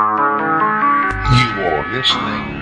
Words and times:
You 0.00 0.06
are 1.66 1.92
listening 1.92 2.59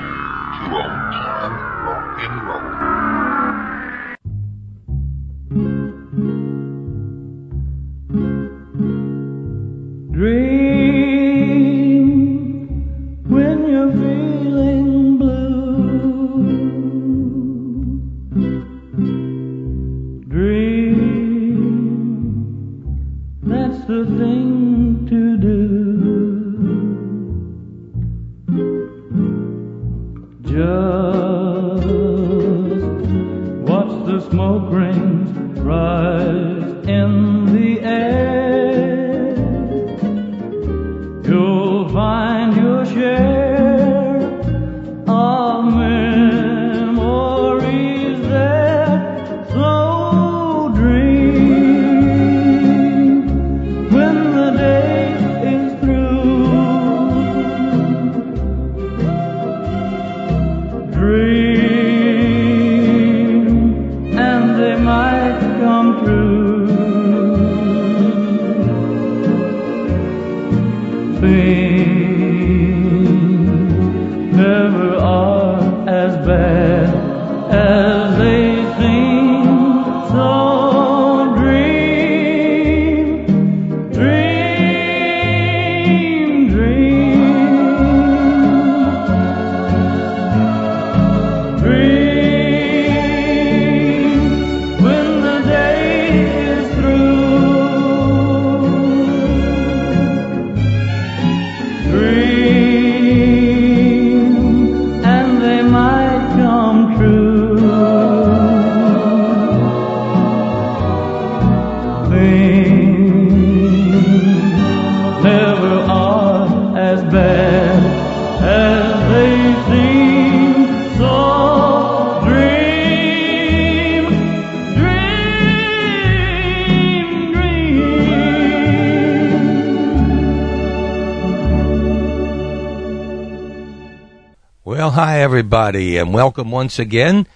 everybody, 135.18 135.96
and 135.96 136.14
welcome 136.14 136.52
once 136.52 136.78
again 136.78 137.26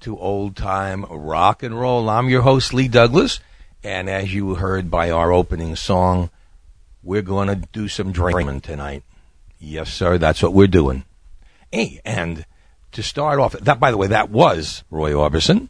to 0.00 0.18
Old 0.18 0.56
Time 0.56 1.04
Rock 1.10 1.62
and 1.62 1.78
Roll. 1.78 2.08
I'm 2.08 2.30
your 2.30 2.40
host, 2.40 2.72
Lee 2.72 2.88
Douglas, 2.88 3.40
and 3.84 4.08
as 4.08 4.32
you 4.32 4.54
heard 4.54 4.90
by 4.90 5.10
our 5.10 5.30
opening 5.32 5.76
song, 5.76 6.30
we're 7.02 7.20
going 7.20 7.48
to 7.48 7.56
do 7.72 7.88
some 7.88 8.10
dreaming 8.10 8.62
tonight. 8.62 9.02
Yes, 9.60 9.92
sir, 9.92 10.16
that's 10.16 10.42
what 10.42 10.54
we're 10.54 10.66
doing. 10.66 11.04
Hey, 11.70 12.00
and 12.06 12.46
to 12.92 13.02
start 13.02 13.38
off, 13.38 13.52
that, 13.52 13.78
by 13.78 13.90
the 13.90 13.98
way, 13.98 14.06
that 14.06 14.30
was 14.30 14.82
Roy 14.90 15.12
Orbison, 15.12 15.68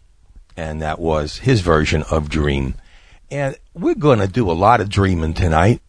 and 0.56 0.81
that 0.82 1.00
was 1.00 1.38
his 1.38 1.62
version 1.62 2.05
of 2.12 2.28
Dream. 2.28 2.76
And 3.28 3.56
we're 3.75 3.97
going 3.97 4.21
to 4.21 4.28
do 4.28 4.49
a 4.49 4.53
lot 4.53 4.81
of 4.81 4.88
dreaming 4.88 5.34
tonight. 5.34 5.82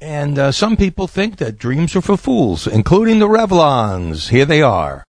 And 0.00 0.38
uh, 0.38 0.52
some 0.52 0.76
people 0.76 1.08
think 1.08 1.38
that 1.38 1.58
dreams 1.58 1.96
are 1.96 2.00
for 2.00 2.16
fools, 2.16 2.68
including 2.68 3.18
the 3.18 3.26
Revlons. 3.26 4.28
Here 4.28 4.44
they 4.44 4.62
are. 4.62 5.04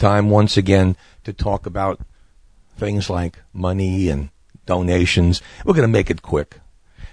Time 0.00 0.30
once 0.30 0.56
again 0.56 0.96
to 1.22 1.32
talk 1.32 1.66
about 1.66 2.00
things 2.76 3.08
like 3.08 3.38
money 3.52 4.08
and 4.08 4.30
donations. 4.66 5.42
We're 5.64 5.74
going 5.74 5.82
to 5.82 5.92
make 5.92 6.10
it 6.10 6.22
quick. 6.22 6.58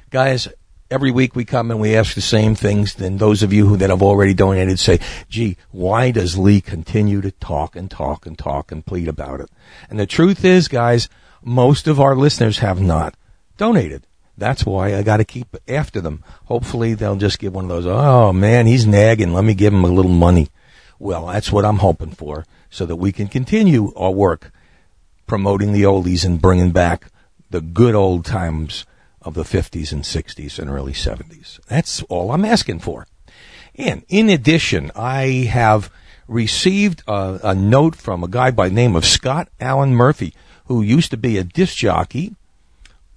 Guys, 0.09 0.47
every 0.89 1.11
week 1.11 1.35
we 1.35 1.43
come 1.43 1.69
and 1.69 1.79
we 1.79 1.95
ask 1.95 2.15
the 2.15 2.21
same 2.21 2.55
things. 2.55 2.95
Then 2.95 3.17
those 3.17 3.43
of 3.43 3.51
you 3.51 3.67
who 3.67 3.77
that 3.77 3.89
have 3.89 4.01
already 4.01 4.33
donated 4.33 4.79
say, 4.79 4.99
gee, 5.29 5.57
why 5.71 6.11
does 6.11 6.37
Lee 6.37 6.61
continue 6.61 7.21
to 7.21 7.31
talk 7.31 7.75
and 7.75 7.91
talk 7.91 8.25
and 8.25 8.37
talk 8.37 8.71
and 8.71 8.85
plead 8.85 9.09
about 9.09 9.41
it? 9.41 9.49
And 9.89 9.99
the 9.99 10.07
truth 10.07 10.45
is, 10.45 10.69
guys, 10.69 11.09
most 11.43 11.87
of 11.87 11.99
our 11.99 12.15
listeners 12.15 12.59
have 12.59 12.79
not 12.79 13.15
donated. 13.57 14.07
That's 14.37 14.65
why 14.65 14.95
I 14.95 15.03
got 15.03 15.17
to 15.17 15.25
keep 15.25 15.57
after 15.67 15.99
them. 15.99 16.23
Hopefully 16.45 16.93
they'll 16.93 17.15
just 17.15 17.39
give 17.39 17.53
one 17.55 17.65
of 17.65 17.69
those, 17.69 17.87
oh 17.87 18.31
man, 18.31 18.67
he's 18.67 18.85
nagging. 18.85 19.33
Let 19.33 19.43
me 19.43 19.55
give 19.55 19.73
him 19.73 19.83
a 19.83 19.89
little 19.89 20.11
money. 20.11 20.49
Well, 20.99 21.25
that's 21.27 21.51
what 21.51 21.65
I'm 21.65 21.79
hoping 21.79 22.11
for 22.11 22.45
so 22.69 22.85
that 22.85 22.95
we 22.95 23.11
can 23.11 23.27
continue 23.27 23.93
our 23.95 24.11
work 24.11 24.51
promoting 25.25 25.73
the 25.73 25.83
oldies 25.83 26.25
and 26.25 26.41
bringing 26.41 26.71
back 26.71 27.11
the 27.49 27.61
good 27.61 27.95
old 27.95 28.25
times 28.25 28.85
of 29.21 29.33
the 29.33 29.43
50s 29.43 29.91
and 29.91 30.03
60s 30.03 30.57
and 30.57 30.69
early 30.69 30.93
70s. 30.93 31.59
That's 31.67 32.01
all 32.03 32.31
I'm 32.31 32.45
asking 32.45 32.79
for. 32.79 33.07
And 33.75 34.03
in 34.07 34.29
addition, 34.29 34.91
I 34.95 35.49
have 35.51 35.91
received 36.27 37.03
a, 37.07 37.39
a 37.43 37.55
note 37.55 37.95
from 37.95 38.23
a 38.23 38.27
guy 38.27 38.51
by 38.51 38.69
the 38.69 38.75
name 38.75 38.95
of 38.95 39.05
Scott 39.05 39.49
Allen 39.59 39.93
Murphy, 39.93 40.33
who 40.65 40.81
used 40.81 41.11
to 41.11 41.17
be 41.17 41.37
a 41.37 41.43
disc 41.43 41.75
jockey 41.77 42.35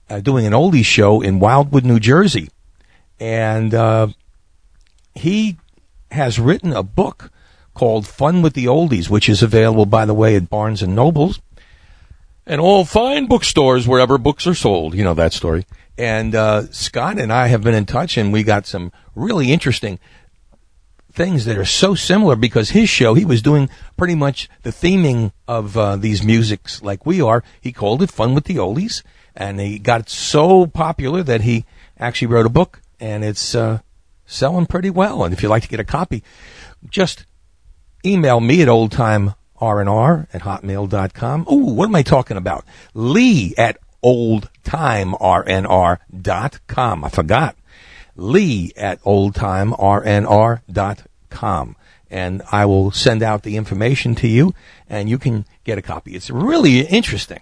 uh, 0.08 0.20
doing 0.20 0.46
an 0.46 0.52
oldies 0.52 0.84
show 0.84 1.20
in 1.20 1.40
Wildwood, 1.40 1.84
New 1.84 2.00
Jersey. 2.00 2.48
And 3.18 3.74
uh, 3.74 4.08
he 5.14 5.56
has 6.10 6.40
written 6.40 6.72
a 6.72 6.82
book 6.82 7.30
called 7.80 8.06
Fun 8.06 8.42
with 8.42 8.52
the 8.52 8.66
Oldies, 8.66 9.08
which 9.08 9.26
is 9.26 9.42
available, 9.42 9.86
by 9.86 10.04
the 10.04 10.12
way, 10.12 10.36
at 10.36 10.50
Barnes 10.50 10.82
and 10.82 10.94
Nobles 10.94 11.40
and 12.44 12.60
all 12.60 12.84
fine 12.84 13.24
bookstores 13.26 13.88
wherever 13.88 14.18
books 14.18 14.46
are 14.46 14.54
sold. 14.54 14.94
You 14.94 15.02
know 15.02 15.14
that 15.14 15.32
story. 15.32 15.64
And 15.96 16.34
uh, 16.34 16.70
Scott 16.72 17.18
and 17.18 17.32
I 17.32 17.46
have 17.46 17.62
been 17.62 17.74
in 17.74 17.86
touch, 17.86 18.18
and 18.18 18.34
we 18.34 18.42
got 18.42 18.66
some 18.66 18.92
really 19.14 19.50
interesting 19.50 19.98
things 21.10 21.46
that 21.46 21.56
are 21.56 21.64
so 21.64 21.94
similar 21.94 22.36
because 22.36 22.70
his 22.70 22.90
show, 22.90 23.14
he 23.14 23.24
was 23.24 23.40
doing 23.40 23.70
pretty 23.96 24.14
much 24.14 24.50
the 24.62 24.70
theming 24.70 25.32
of 25.48 25.76
uh, 25.78 25.96
these 25.96 26.22
musics 26.22 26.82
like 26.82 27.06
we 27.06 27.22
are. 27.22 27.42
He 27.62 27.72
called 27.72 28.02
it 28.02 28.10
Fun 28.10 28.34
with 28.34 28.44
the 28.44 28.56
Oldies, 28.56 29.02
and 29.34 29.58
he 29.58 29.78
got 29.78 30.10
so 30.10 30.66
popular 30.66 31.22
that 31.22 31.40
he 31.40 31.64
actually 31.98 32.28
wrote 32.28 32.46
a 32.46 32.50
book, 32.50 32.82
and 32.98 33.24
it's 33.24 33.54
uh, 33.54 33.78
selling 34.26 34.66
pretty 34.66 34.90
well. 34.90 35.24
And 35.24 35.32
if 35.32 35.42
you'd 35.42 35.48
like 35.48 35.62
to 35.62 35.68
get 35.68 35.80
a 35.80 35.84
copy, 35.84 36.22
just 36.90 37.26
email 38.04 38.40
me 38.40 38.62
at 38.62 38.68
oldtimernr 38.68 39.34
at 40.32 40.42
hotmail.com. 40.42 41.46
Ooh, 41.50 41.74
what 41.74 41.88
am 41.88 41.96
I 41.96 42.02
talking 42.02 42.36
about? 42.36 42.64
Lee 42.94 43.54
at 43.58 43.78
oldtimernr.com. 44.04 47.04
I 47.04 47.08
forgot. 47.08 47.56
Lee 48.16 48.72
at 48.76 49.02
oldtimernr.com. 49.02 51.76
And 52.12 52.42
I 52.50 52.66
will 52.66 52.90
send 52.90 53.22
out 53.22 53.44
the 53.44 53.56
information 53.56 54.16
to 54.16 54.26
you 54.26 54.52
and 54.88 55.08
you 55.08 55.16
can 55.16 55.44
get 55.64 55.78
a 55.78 55.82
copy. 55.82 56.16
It's 56.16 56.28
really 56.28 56.80
interesting. 56.80 57.38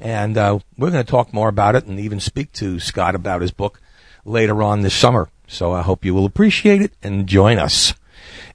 And 0.00 0.36
uh, 0.36 0.58
we're 0.76 0.90
going 0.90 1.04
to 1.04 1.10
talk 1.10 1.32
more 1.32 1.48
about 1.48 1.76
it 1.76 1.86
and 1.86 2.00
even 2.00 2.20
speak 2.20 2.52
to 2.54 2.80
Scott 2.80 3.14
about 3.14 3.42
his 3.42 3.52
book 3.52 3.80
later 4.24 4.62
on 4.62 4.82
this 4.82 4.94
summer. 4.94 5.28
So 5.46 5.72
I 5.72 5.82
hope 5.82 6.04
you 6.04 6.14
will 6.14 6.24
appreciate 6.24 6.82
it 6.82 6.92
and 7.02 7.26
join 7.26 7.58
us. 7.58 7.94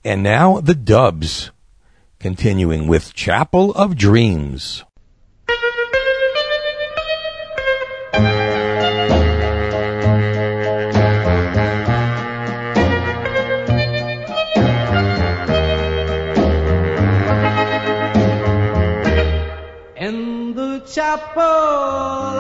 And 0.04 0.24
now 0.24 0.60
the 0.60 0.76
dubs, 0.76 1.52
continuing 2.20 2.88
with 2.88 3.14
Chapel 3.14 3.72
of 3.74 3.96
Dreams. 3.96 4.84
chapel 20.94 22.33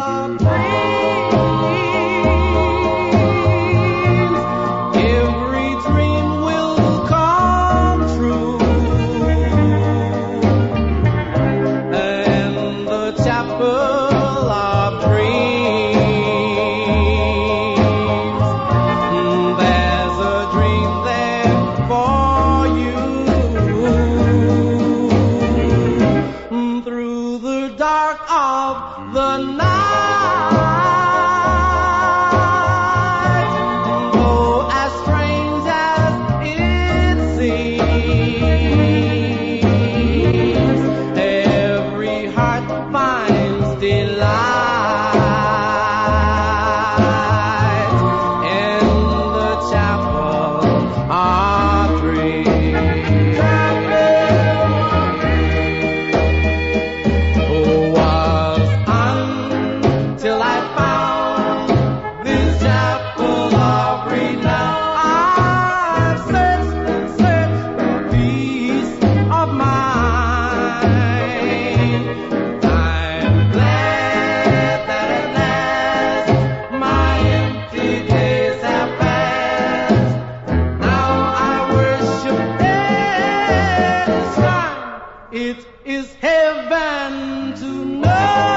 It 85.35 85.65
is 85.83 86.13
heaven 86.21 87.55
to 87.55 87.65
know 87.65 88.52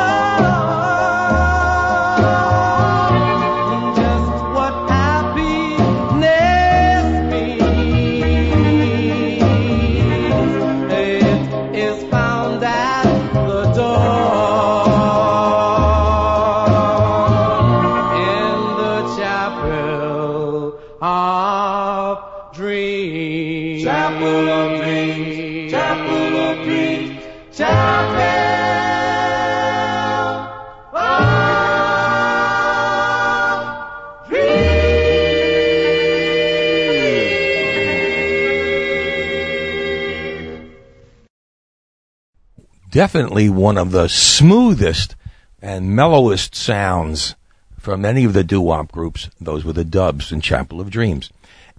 definitely 42.96 43.50
one 43.50 43.76
of 43.76 43.90
the 43.90 44.08
smoothest 44.08 45.14
and 45.60 45.94
mellowest 45.94 46.54
sounds 46.54 47.34
from 47.78 48.06
any 48.06 48.24
of 48.24 48.32
the 48.32 48.42
doo-wop 48.42 48.90
groups. 48.90 49.28
Those 49.38 49.66
were 49.66 49.74
the 49.74 49.84
dubs 49.84 50.32
in 50.32 50.40
Chapel 50.40 50.80
of 50.80 50.88
Dreams. 50.88 51.30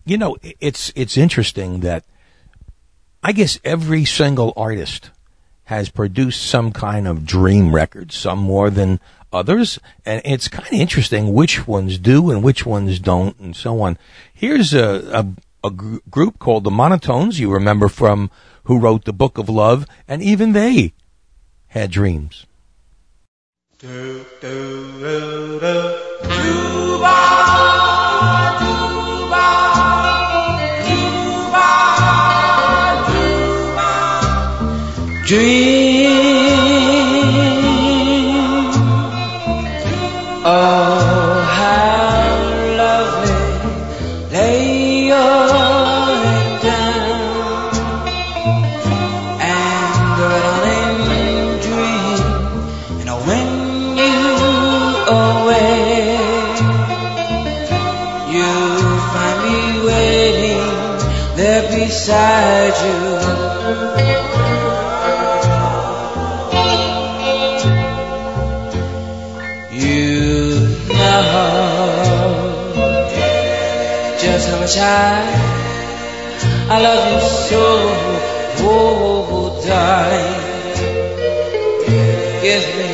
You 0.05 0.19
know, 0.19 0.37
it's 0.43 0.93
it's 0.95 1.17
interesting 1.17 1.79
that 1.79 2.05
I 3.23 3.31
guess 3.31 3.59
every 3.63 4.05
single 4.05 4.53
artist 4.55 5.09
has 5.63 5.89
produced 5.89 6.43
some 6.43 6.71
kind 6.71 7.07
of 7.07 7.25
dream 7.25 7.73
record, 7.73 8.11
some 8.11 8.37
more 8.37 8.69
than 8.69 8.99
others, 9.33 9.79
and 10.05 10.21
it's 10.23 10.47
kind 10.47 10.67
of 10.67 10.79
interesting 10.79 11.33
which 11.33 11.67
ones 11.67 11.97
do 11.97 12.29
and 12.29 12.43
which 12.43 12.63
ones 12.63 12.99
don't, 12.99 13.39
and 13.39 13.55
so 13.55 13.81
on. 13.81 13.97
Here's 14.31 14.75
a, 14.75 15.09
a 15.11 15.67
a 15.67 15.71
gr- 15.71 15.97
group 16.11 16.37
called 16.37 16.63
the 16.63 16.69
Monotones, 16.69 17.39
you 17.39 17.51
remember 17.51 17.87
from 17.87 18.29
who 18.65 18.77
wrote 18.77 19.05
the 19.05 19.13
Book 19.13 19.39
of 19.39 19.49
Love, 19.49 19.87
and 20.07 20.21
even 20.21 20.53
they 20.53 20.93
had 21.77 21.91
dreams. 21.91 22.45
Dream. 35.27 35.86
I 74.75 75.23
I 76.69 76.81
love 76.81 77.13
you 77.13 77.21
so, 77.47 77.63
oh 78.59 79.63
darling. 79.65 80.33
Give 82.41 82.65
me, 82.77 82.89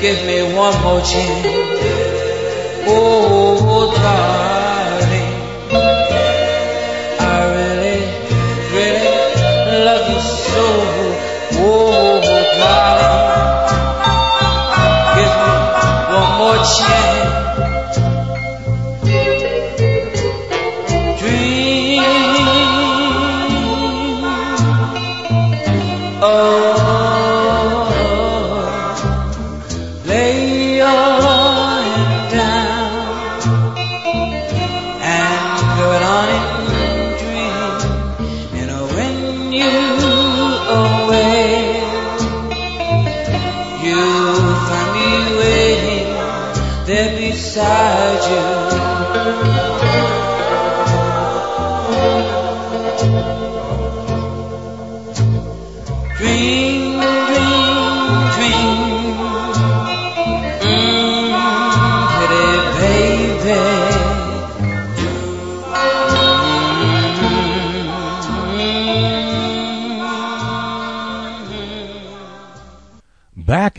give 0.00 0.20
me 0.26 0.38
one 0.56 0.76
more 0.82 1.00
chance, 1.00 1.46
oh 2.86 3.92
darling. 3.96 4.39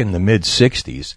In 0.01 0.11
the 0.11 0.19
mid 0.19 0.41
60s, 0.41 1.15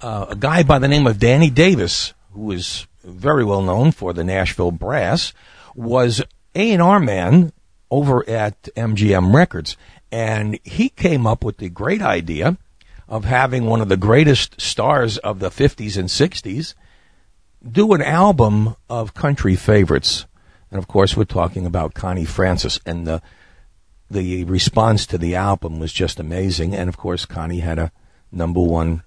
uh, 0.00 0.26
a 0.30 0.36
guy 0.36 0.62
by 0.62 0.78
the 0.78 0.88
name 0.88 1.06
of 1.06 1.18
Danny 1.18 1.50
Davis, 1.50 2.14
who 2.32 2.42
was 2.42 2.86
very 3.02 3.44
well 3.44 3.62
known 3.62 3.90
for 3.90 4.12
the 4.12 4.24
Nashville 4.24 4.70
Brass, 4.70 5.32
was 5.74 6.22
A&R 6.54 7.00
man 7.00 7.52
over 7.90 8.28
at 8.28 8.62
MGM 8.76 9.34
Records. 9.34 9.76
And 10.10 10.58
he 10.64 10.88
came 10.88 11.26
up 11.26 11.44
with 11.44 11.58
the 11.58 11.68
great 11.68 12.02
idea 12.02 12.56
of 13.08 13.24
having 13.24 13.64
one 13.64 13.80
of 13.80 13.88
the 13.88 13.96
greatest 13.96 14.60
stars 14.60 15.18
of 15.18 15.38
the 15.38 15.50
50s 15.50 15.96
and 15.96 16.08
60s 16.08 16.74
do 17.70 17.92
an 17.92 18.02
album 18.02 18.76
of 18.88 19.14
country 19.14 19.56
favorites. 19.56 20.26
And 20.70 20.78
of 20.78 20.86
course, 20.86 21.16
we're 21.16 21.24
talking 21.24 21.66
about 21.66 21.94
Connie 21.94 22.24
Francis. 22.24 22.78
And 22.84 23.06
the, 23.06 23.22
the 24.10 24.44
response 24.44 25.06
to 25.06 25.18
the 25.18 25.34
album 25.34 25.78
was 25.78 25.92
just 25.92 26.20
amazing. 26.20 26.74
And 26.74 26.88
of 26.88 26.96
course, 26.96 27.24
Connie 27.24 27.60
had 27.60 27.78
a 27.78 27.92
number 28.30 28.60
one 28.60 29.02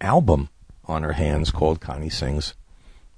album 0.00 0.48
on 0.84 1.02
her 1.02 1.12
hands 1.12 1.50
called 1.50 1.80
Connie 1.80 2.10
Sings 2.10 2.54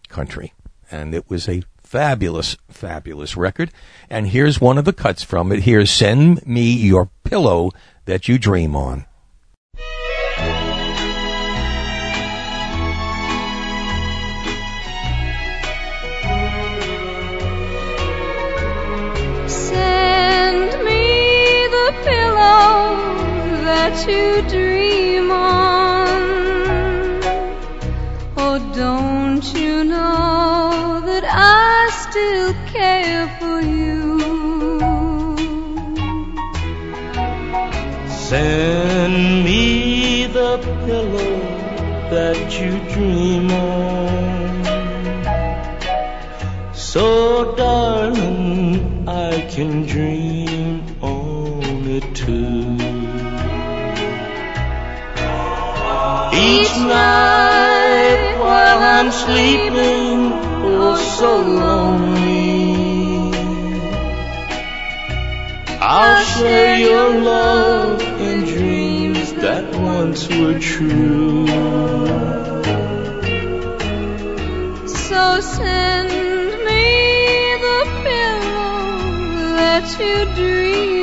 Country. 0.09 0.53
And 0.91 1.15
it 1.15 1.29
was 1.29 1.49
a 1.49 1.63
fabulous, 1.83 2.57
fabulous 2.69 3.37
record. 3.37 3.71
And 4.11 4.29
here's 4.29 4.61
one 4.61 4.79
of 4.79 4.85
the 4.85 4.93
cuts 4.93 5.23
from 5.23 5.53
it. 5.53 5.63
Here's 5.63 5.91
Send 5.91 6.47
Me 6.47 6.73
Your 6.73 7.11
Pillow 7.25 7.71
That 8.05 8.29
You 8.29 8.39
Dream 8.39 8.75
On. 8.77 9.07
Send 19.47 20.85
me 20.85 21.67
the 21.71 21.95
pillow 22.05 23.24
that 23.65 23.97
you 24.07 24.43
dream 24.49 25.31
on. 25.31 26.23
Oh, 28.37 28.59
don't 28.75 29.45
you 29.55 29.85
know 29.85 31.01
that 31.09 31.25
I 31.25 31.89
still 32.05 32.53
care 32.75 33.27
for 33.39 33.61
you? 33.63 34.19
Send 38.29 39.45
me 39.45 40.27
the 40.27 40.59
pillow 40.85 41.37
that 42.15 42.61
you 42.61 42.71
dream 42.93 43.51
on. 43.51 43.85
So, 46.75 47.55
darling, 47.57 49.09
I 49.09 49.41
can 49.55 49.87
dream 49.87 50.54
Each 56.75 56.81
night 56.81 58.37
while 58.41 58.79
I'm 58.83 59.13
sleeping, 59.13 60.33
oh, 60.67 60.97
so 60.97 61.41
lonely. 61.41 63.31
I'll 65.81 66.25
share 66.25 66.77
your 66.77 67.21
love 67.21 68.03
and 68.03 68.45
dreams 68.45 69.35
that 69.35 69.73
once 69.77 70.29
were 70.29 70.59
true. 70.59 71.47
So 74.89 75.41
send 75.41 76.11
me 76.67 77.55
the 77.67 77.81
pillow 78.03 79.55
that 79.59 79.87
you 80.01 80.25
dream 80.35 80.94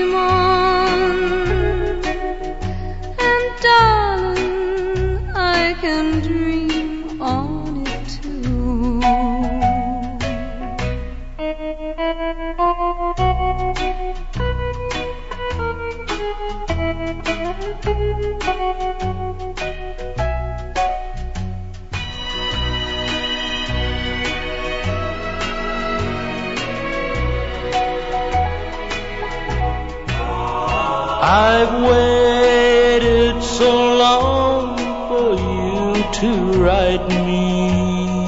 write 36.62 37.08
me. 37.25 38.25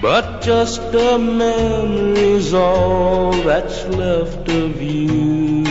But 0.00 0.42
just 0.42 0.82
a 0.94 1.18
memory's 1.18 2.52
all 2.54 3.32
that's 3.32 3.84
left 3.86 4.48
of 4.48 4.82
you. 4.82 5.64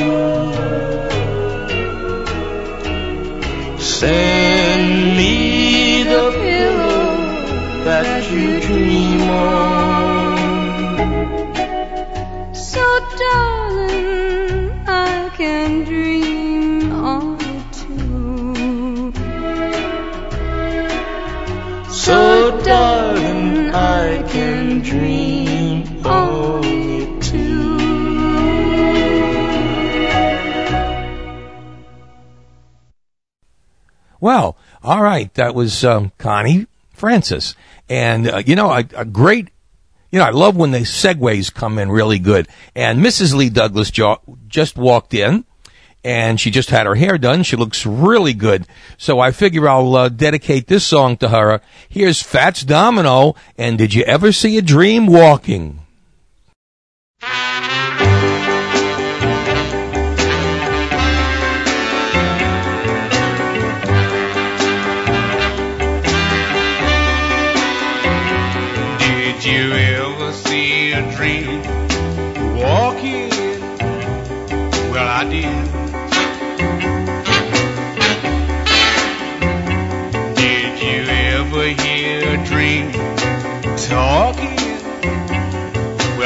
Send 3.80 5.18
me 5.18 6.04
the 6.04 6.32
pillow 6.44 7.84
that 7.84 8.32
you 8.32 8.60
dream 8.60 9.22
on. 9.22 10.34
So, 12.54 12.84
darling, 13.24 14.72
I 14.88 15.30
can 15.38 15.84
dream 15.84 15.93
dream 24.94 26.06
on 26.06 26.64
it. 26.64 27.34
Well, 34.20 34.56
all 34.82 35.02
right. 35.02 35.34
That 35.34 35.54
was 35.54 35.84
um, 35.84 36.14
Connie 36.18 36.68
Francis. 36.94 37.56
And, 37.90 38.30
uh, 38.30 38.44
you 38.46 38.56
know, 38.56 38.72
a, 38.72 38.86
a 38.96 39.04
great, 39.04 39.50
you 40.12 40.20
know, 40.20 40.26
I 40.26 40.30
love 40.30 40.56
when 40.56 40.72
the 40.72 40.80
segues 40.80 41.54
come 41.54 41.78
in 41.78 41.92
really 41.92 42.20
good. 42.20 42.48
And 42.74 43.04
Mrs. 43.04 43.36
Lee 43.36 43.50
Douglas 43.50 43.92
jo- 43.92 44.22
just 44.48 44.78
walked 44.78 45.14
in 45.14 45.44
and 46.04 46.40
she 46.40 46.52
just 46.52 46.70
had 46.70 46.86
her 46.86 46.96
hair 46.96 47.18
done. 47.18 47.44
She 47.44 47.56
looks 47.56 47.86
really 47.86 48.34
good. 48.34 48.68
So 48.98 49.20
I 49.20 49.32
figure 49.32 49.70
I'll 49.70 49.96
uh, 49.96 50.10
dedicate 50.10 50.68
this 50.68 50.86
song 50.86 51.18
to 51.18 51.30
her. 51.30 51.62
Here's 51.88 52.22
Fats 52.22 52.64
Domino. 52.64 53.36
And 53.58 53.78
did 53.78 53.94
you 53.94 54.04
ever 54.04 54.32
see 54.32 54.58
a 54.58 54.62
dream 54.62 55.08
walking? 55.08 55.83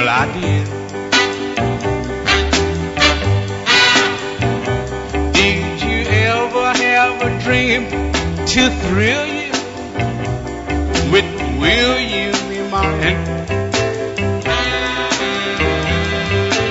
Well, 0.07 0.21
I 0.21 0.31
did. 0.39 0.65
Did 5.33 5.81
you 5.81 5.99
ever 6.07 6.71
have 6.77 7.21
a 7.23 7.43
dream 7.43 7.89
to 8.47 8.69
thrill 8.87 9.25
you 9.27 9.51
with 11.11 11.29
will 11.59 11.99
you 11.99 12.31
be 12.47 12.59
mine? 12.69 13.17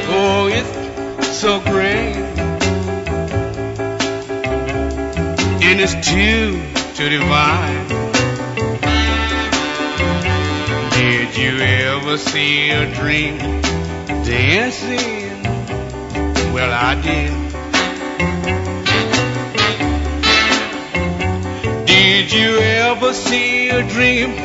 Oh, 0.09 0.49
it's 0.51 1.29
so 1.37 1.61
great. 1.61 2.17
And 5.63 5.79
it's 5.79 5.93
too, 6.09 6.59
too 6.95 7.11
divine. 7.11 7.96
Did 11.27 11.39
you 11.39 11.59
ever 11.61 12.17
see 12.19 12.71
a 12.71 12.95
dream 12.95 13.39
dancing? 14.25 15.43
Well, 16.55 16.73
I 16.73 16.95
did. 17.03 17.33
Did 21.87 22.33
you 22.33 22.59
ever 22.59 23.13
see 23.13 23.69
a 23.71 23.83
dream 23.89 24.37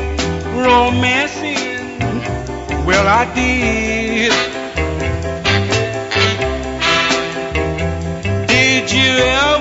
romancing? 0.58 2.00
Well, 2.84 3.06
I 3.06 3.32
did. 3.32 4.32
Did 8.48 8.92
you 8.92 9.10
ever 9.18 9.51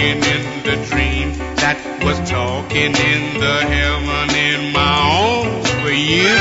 walking 0.00 0.22
in 0.22 0.62
the 0.62 0.86
dream 0.86 1.32
that 1.56 1.76
was 2.02 2.18
talking 2.30 2.94
in 2.94 3.40
the 3.40 3.60
heaven 3.60 4.34
in 4.34 4.72
my 4.72 4.80
arms 4.80 5.70
for 5.70 5.90
you. 5.90 6.38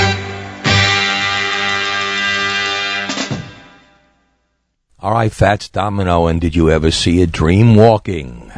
All 5.01 5.13
right, 5.13 5.31
Fats 5.31 5.69
Domino, 5.69 6.27
and 6.27 6.41
did 6.41 6.55
you 6.55 6.69
ever 6.69 6.91
see 6.91 7.21
a 7.21 7.27
dream 7.27 7.75
walking? 7.75 8.51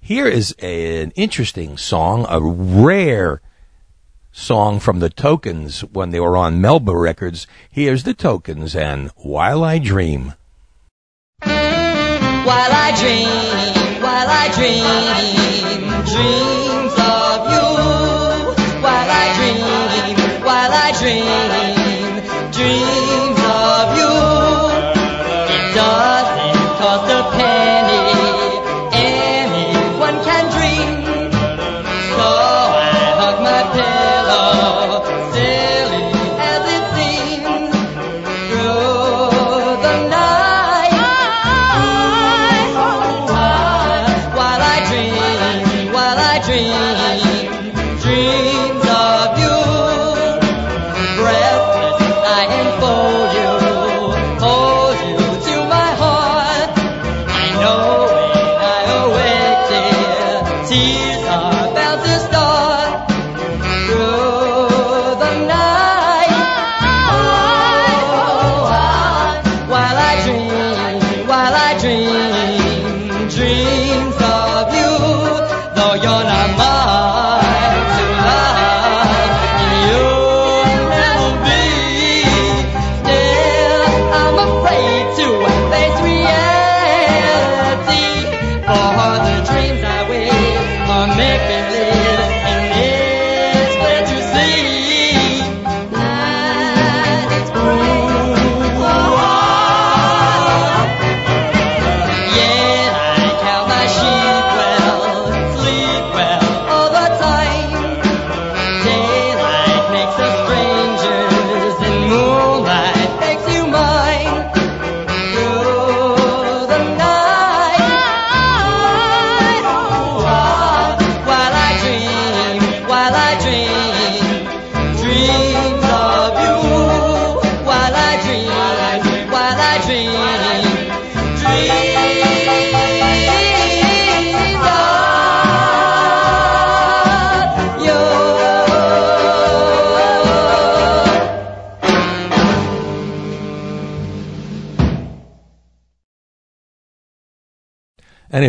Here 0.00 0.26
is 0.26 0.52
an 0.60 1.12
interesting 1.12 1.76
song, 1.76 2.26
a 2.28 2.40
rare 2.40 3.40
song 4.32 4.78
from 4.80 5.00
the 5.00 5.10
Tokens 5.10 5.80
when 5.80 6.10
they 6.10 6.20
were 6.20 6.36
on 6.36 6.60
Melba 6.60 6.96
Records. 6.96 7.46
Here's 7.70 8.04
the 8.04 8.14
Tokens 8.14 8.74
and 8.74 9.10
While 9.16 9.64
I 9.64 9.78
Dream. 9.78 10.34
While 11.40 12.72
I 12.72 12.94
dream, 12.96 13.57
while 14.18 14.30
I 14.30 14.48
dream, 14.48 16.04
dreams 16.04 16.57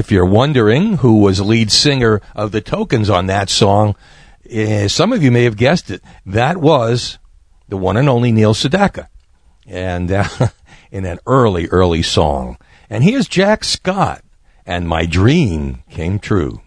if 0.09 0.13
you're 0.13 0.25
wondering 0.25 0.97
who 0.97 1.19
was 1.19 1.39
lead 1.39 1.71
singer 1.71 2.19
of 2.35 2.51
the 2.51 2.61
Tokens 2.61 3.11
on 3.11 3.27
that 3.27 3.47
song, 3.47 3.95
eh, 4.49 4.87
some 4.87 5.13
of 5.13 5.21
you 5.21 5.29
may 5.29 5.43
have 5.43 5.55
guessed 5.55 5.91
it. 5.91 6.01
That 6.25 6.57
was 6.57 7.19
the 7.67 7.77
one 7.77 7.95
and 7.95 8.09
only 8.09 8.31
Neil 8.31 8.55
Sedaka. 8.55 9.07
And 9.67 10.11
uh, 10.11 10.27
in 10.91 11.05
an 11.05 11.19
early, 11.27 11.67
early 11.67 12.01
song. 12.01 12.57
And 12.89 13.03
here's 13.03 13.27
Jack 13.27 13.63
Scott, 13.63 14.23
and 14.65 14.87
my 14.87 15.05
dream 15.05 15.83
came 15.91 16.17
true. 16.17 16.59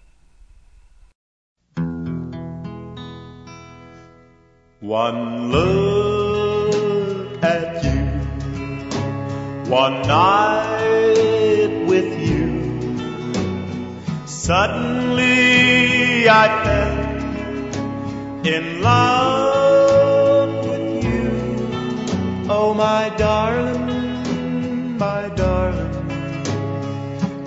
One 4.79 5.51
look 5.51 7.43
at 7.43 7.83
you, 7.83 9.69
one 9.69 10.03
night 10.03 11.87
with 11.89 12.21
you. 12.21 12.42
Suddenly 14.43 16.27
I 16.29 16.49
fell 16.65 16.99
in 18.45 18.83
love 18.83 20.67
with 20.69 21.05
you. 21.05 21.31
Oh, 22.51 22.75
my 22.75 23.09
darling, 23.17 24.99
my 24.99 25.29
darling, 25.37 25.95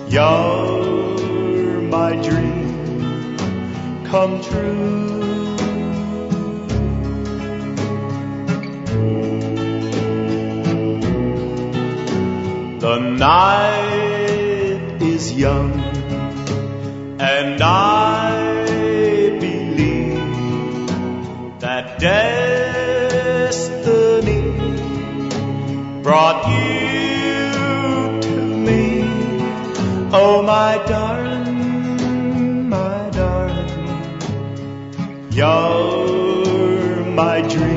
you're 0.08 1.82
my 1.82 2.16
dream 2.16 3.36
come 4.06 4.40
true. 4.40 5.12
The 12.80 12.98
night 13.18 15.02
is 15.02 15.34
young, 15.34 15.85
and 17.18 17.62
I 17.62 18.76
believe 19.40 20.18
that 21.60 21.98
destiny 21.98 23.22
brought 26.02 26.46
you 26.46 28.20
to 28.20 28.40
me. 28.66 29.02
Oh, 30.12 30.42
my 30.42 30.76
darling, 30.86 32.68
my 32.68 33.08
darling, 33.10 34.12
you're 35.32 37.04
my 37.04 37.40
dream 37.40 37.75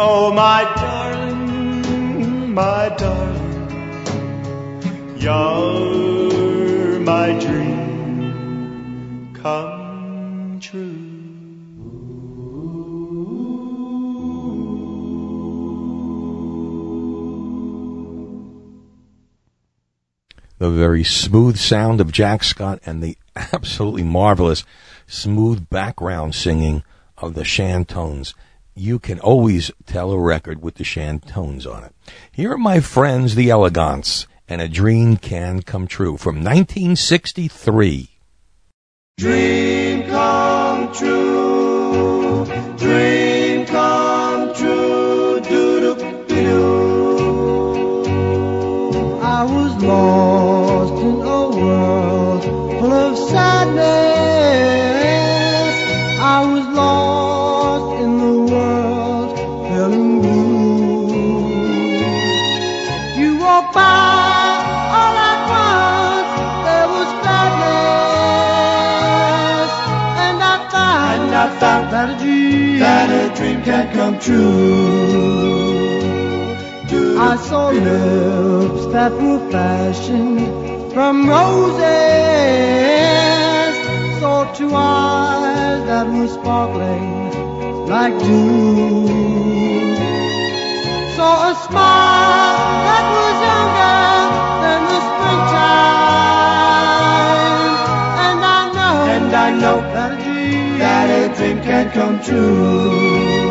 Oh, 0.00 0.32
my 0.32 0.62
darling, 0.76 2.54
my 2.54 2.88
darling, 2.96 4.06
you're 5.18 7.00
my 7.00 7.32
dream 7.40 9.34
come 9.34 10.60
true. 10.60 11.08
the 20.58 20.70
very 20.70 21.02
smooth 21.04 21.56
sound 21.56 22.00
of 22.00 22.12
Jack 22.12 22.44
Scott 22.44 22.80
and 22.84 23.02
the 23.02 23.16
absolutely 23.36 24.02
marvelous 24.04 24.64
smooth 25.08 25.68
background 25.70 26.34
singing 26.34 26.84
of 27.16 27.34
the 27.34 27.42
Chantones. 27.42 28.34
You 28.78 29.00
can 29.00 29.18
always 29.18 29.72
tell 29.86 30.12
a 30.12 30.18
record 30.18 30.62
with 30.62 30.76
the 30.76 30.84
Chantones 30.84 31.66
on 31.66 31.82
it. 31.82 31.92
Here 32.30 32.52
are 32.52 32.58
my 32.58 32.78
friends, 32.78 33.34
the 33.34 33.50
Elegants, 33.50 34.28
and 34.46 34.60
a 34.60 34.68
dream 34.68 35.16
can 35.16 35.62
come 35.62 35.88
true 35.88 36.16
from 36.16 36.36
1963. 36.36 38.08
Dream 39.18 40.08
come 40.08 40.94
true, 40.94 42.44
dream 42.76 43.17
come 74.08 74.20
true. 74.20 75.68
I 77.20 77.36
saw 77.36 77.68
lips 77.70 78.86
that 78.92 79.12
were 79.12 79.50
fashioned 79.50 80.92
from 80.94 81.28
roses. 81.28 81.78
Saw 84.20 84.38
two 84.54 84.70
eyes 84.74 85.84
that 85.90 86.06
were 86.06 86.28
sparkling 86.28 87.86
like 87.86 88.14
dew. 88.18 89.08
Saw 91.16 91.50
a 91.50 91.54
smile 91.66 92.56
that 92.88 93.04
was 93.16 93.36
younger 93.50 94.00
than 94.62 94.80
the 94.90 95.00
springtime. 95.08 95.68
And 98.26 98.40
I 98.56 98.62
know, 98.76 98.94
And 99.16 99.30
I 99.34 99.48
know 99.62 99.78
that 99.94 100.10
a 100.12 100.14
dream, 100.24 100.78
that 100.78 101.08
a 101.20 101.22
dream 101.36 101.58
can 101.62 101.86
come 101.90 102.16
true. 102.22 103.47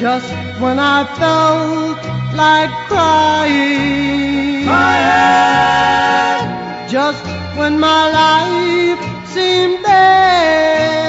Just 0.00 0.32
when 0.62 0.78
I 0.78 1.04
felt 1.20 1.98
like 2.34 2.70
crying, 2.88 4.64
hand, 4.64 6.48
just 6.90 7.22
when 7.58 7.78
my 7.78 8.08
life 8.10 8.98
seemed 9.28 9.82
bare, 9.82 10.99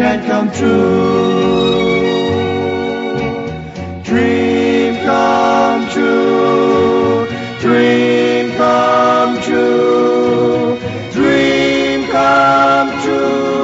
can 0.00 0.24
come 0.24 0.50
true. 0.50 2.00
Dream 4.02 4.94
come 5.04 5.90
true. 5.90 7.28
Dream 7.60 8.56
come 8.56 9.42
true. 9.42 10.78
Dream 11.12 12.08
come 12.08 13.02
true. 13.02 13.60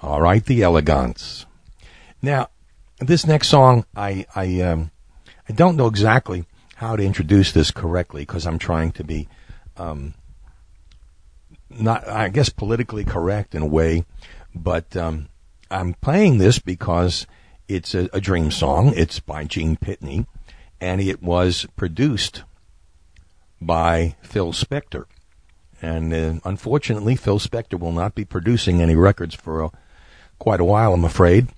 All 0.00 0.22
right, 0.22 0.42
the 0.42 0.62
Elegants. 0.62 1.44
Now, 2.22 2.48
this 2.98 3.26
next 3.26 3.48
song, 3.48 3.84
I 3.94 4.24
I 4.34 4.62
um, 4.62 4.90
I 5.50 5.52
don't 5.52 5.76
know 5.76 5.86
exactly 5.86 6.46
how 6.76 6.94
to 6.94 7.02
introduce 7.02 7.52
this 7.52 7.70
correctly 7.70 8.22
because 8.22 8.46
I'm 8.46 8.58
trying 8.58 8.92
to 8.92 9.04
be 9.04 9.28
um, 9.78 10.14
not, 11.70 12.06
I 12.06 12.28
guess, 12.28 12.50
politically 12.50 13.04
correct 13.04 13.54
in 13.54 13.62
a 13.62 13.66
way, 13.66 14.04
but 14.54 14.94
um, 14.94 15.28
I'm 15.70 15.94
playing 15.94 16.38
this 16.38 16.58
because 16.58 17.26
it's 17.66 17.94
a, 17.94 18.10
a 18.12 18.20
dream 18.20 18.50
song. 18.50 18.92
It's 18.94 19.20
by 19.20 19.44
Gene 19.44 19.76
Pitney, 19.76 20.26
and 20.78 21.00
it 21.00 21.22
was 21.22 21.66
produced 21.76 22.44
by 23.60 24.16
Phil 24.22 24.52
Spector. 24.52 25.04
And 25.80 26.12
uh, 26.12 26.40
unfortunately, 26.44 27.16
Phil 27.16 27.38
Spector 27.38 27.78
will 27.78 27.92
not 27.92 28.14
be 28.14 28.24
producing 28.24 28.82
any 28.82 28.96
records 28.96 29.34
for 29.34 29.62
a, 29.62 29.70
quite 30.38 30.60
a 30.60 30.64
while, 30.64 30.92
I'm 30.92 31.04
afraid. 31.04 31.48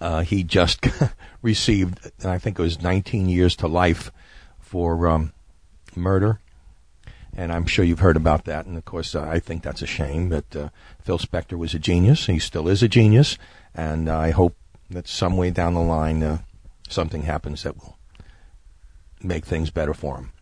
Uh, 0.00 0.22
he 0.22 0.42
just 0.42 0.86
received, 1.42 2.10
I 2.24 2.38
think 2.38 2.58
it 2.58 2.62
was 2.62 2.82
19 2.82 3.28
years 3.28 3.56
to 3.56 3.68
life 3.68 4.10
for 4.58 5.06
um, 5.08 5.32
murder. 5.94 6.40
And 7.34 7.52
I'm 7.52 7.66
sure 7.66 7.84
you've 7.84 8.00
heard 8.00 8.16
about 8.16 8.44
that. 8.44 8.66
And 8.66 8.76
of 8.76 8.84
course, 8.84 9.14
uh, 9.14 9.22
I 9.22 9.38
think 9.38 9.62
that's 9.62 9.82
a 9.82 9.86
shame. 9.86 10.30
But 10.30 10.56
uh, 10.56 10.68
Phil 11.02 11.18
Spector 11.18 11.58
was 11.58 11.74
a 11.74 11.78
genius. 11.78 12.26
He 12.26 12.38
still 12.38 12.68
is 12.68 12.82
a 12.82 12.88
genius. 12.88 13.36
And 13.74 14.08
I 14.08 14.30
hope 14.30 14.56
that 14.90 15.06
some 15.06 15.36
way 15.36 15.50
down 15.50 15.74
the 15.74 15.80
line, 15.80 16.22
uh, 16.22 16.38
something 16.88 17.22
happens 17.22 17.62
that 17.64 17.76
will 17.76 17.98
make 19.22 19.44
things 19.44 19.70
better 19.70 19.92
for 19.92 20.16
him. 20.16 20.32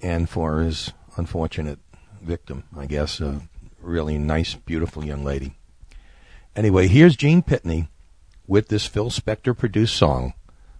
And 0.00 0.28
for 0.28 0.60
his 0.60 0.92
unfortunate 1.16 1.80
victim, 2.22 2.64
I 2.76 2.86
guess, 2.86 3.20
a 3.20 3.40
really 3.80 4.18
nice, 4.18 4.54
beautiful 4.54 5.04
young 5.04 5.24
lady. 5.24 5.56
Anyway, 6.54 6.86
here's 6.86 7.16
Gene 7.16 7.42
Pitney 7.42 7.88
with 8.46 8.68
this 8.68 8.86
Phil 8.86 9.10
Spector 9.10 9.56
produced 9.56 9.96
song 9.96 10.34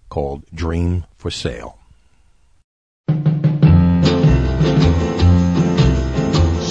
called 0.09 0.45
Dream 0.55 1.05
for 1.17 1.31
Sale. 1.31 1.79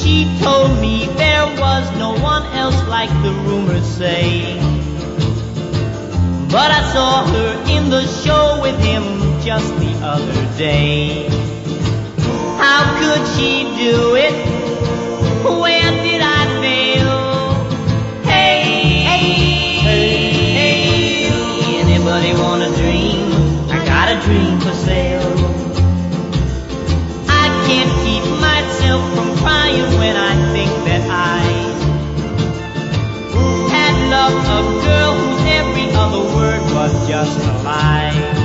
She 0.05 0.37
told 0.41 0.79
me 0.79 1.07
there 1.17 1.47
was 1.59 1.97
no 1.97 2.13
one 2.21 2.43
else 2.53 2.79
like 2.87 3.09
the 3.23 3.31
rumors 3.45 3.85
say. 3.85 4.59
But 6.51 6.71
I 6.71 6.93
saw 6.93 7.25
her 7.27 7.51
in 7.69 7.89
the 7.89 8.05
show 8.23 8.61
with 8.61 8.79
him 8.79 9.03
just 9.41 9.67
the 9.79 9.93
other 10.01 10.57
day. 10.57 11.27
How 12.57 12.83
could 12.99 13.27
she 13.35 13.63
do 13.83 14.15
it? 14.15 14.33
Where 15.43 16.04
had 34.25 34.47
loved 34.47 34.81
a 34.81 34.85
girl 34.85 35.13
whose 35.13 35.45
every 35.45 35.87
other 35.93 36.35
word 36.35 36.61
was 36.73 37.07
just 37.07 37.37
a 37.39 37.63
lie. 37.63 38.44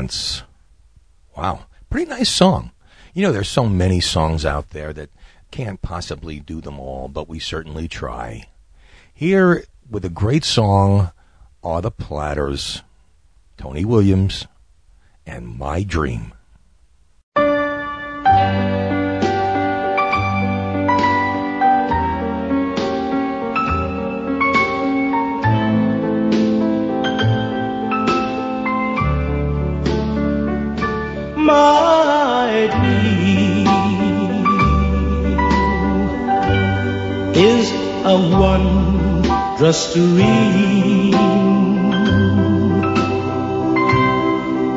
Claremonts. 0.00 0.42
Wow, 1.36 1.66
pretty 1.88 2.10
nice 2.10 2.28
song. 2.28 2.72
You 3.14 3.22
know, 3.22 3.32
there's 3.32 3.48
so 3.48 3.66
many 3.66 4.00
songs 4.00 4.44
out 4.44 4.70
there 4.70 4.92
that 4.92 5.10
can't 5.50 5.82
possibly 5.82 6.38
do 6.40 6.60
them 6.60 6.78
all, 6.78 7.08
but 7.08 7.28
we 7.28 7.38
certainly 7.38 7.88
try. 7.88 8.44
Here 9.12 9.64
with 9.88 10.04
a 10.04 10.10
great 10.10 10.44
song 10.44 11.10
are 11.62 11.82
the 11.82 11.90
Platters, 11.90 12.82
Tony 13.56 13.84
Williams, 13.84 14.46
and 15.26 15.58
My 15.58 15.82
Dream. 15.82 16.32
A 38.10 38.16
wondrous 38.16 39.94
dream. 39.94 41.14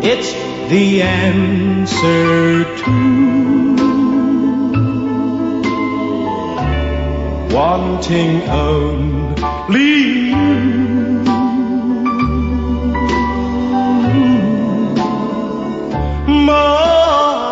It's 0.04 0.34
the 0.70 1.02
answer 1.02 2.64
to 2.78 2.94
wanting 7.56 8.44
only 8.50 9.94
you. 10.30 10.74
my 16.28 17.43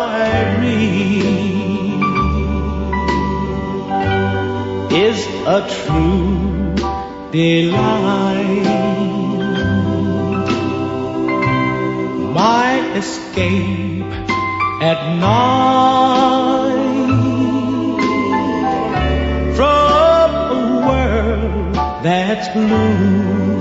a 5.46 5.68
true 5.68 6.74
delight. 7.32 8.62
My 12.32 12.92
escape 12.94 14.12
at 14.80 15.18
night 15.18 16.02
from 19.56 20.30
a 20.34 20.86
world 20.86 21.74
that's 22.04 22.48
blue. 22.54 23.51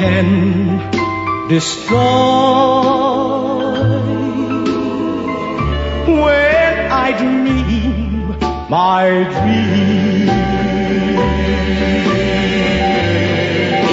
Can 0.00 0.28
destroy 1.46 1.98
when 6.22 6.74
I 7.04 7.08
dream 7.20 8.28
my 8.70 9.04
dream 9.34 10.28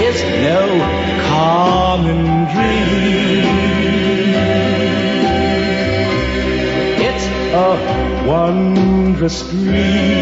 is 0.08 0.18
no 0.48 0.64
common 1.28 2.22
dream. 2.54 3.48
It's 7.08 7.26
a 7.66 7.70
wondrous 8.30 9.38
Ah, 9.44 10.17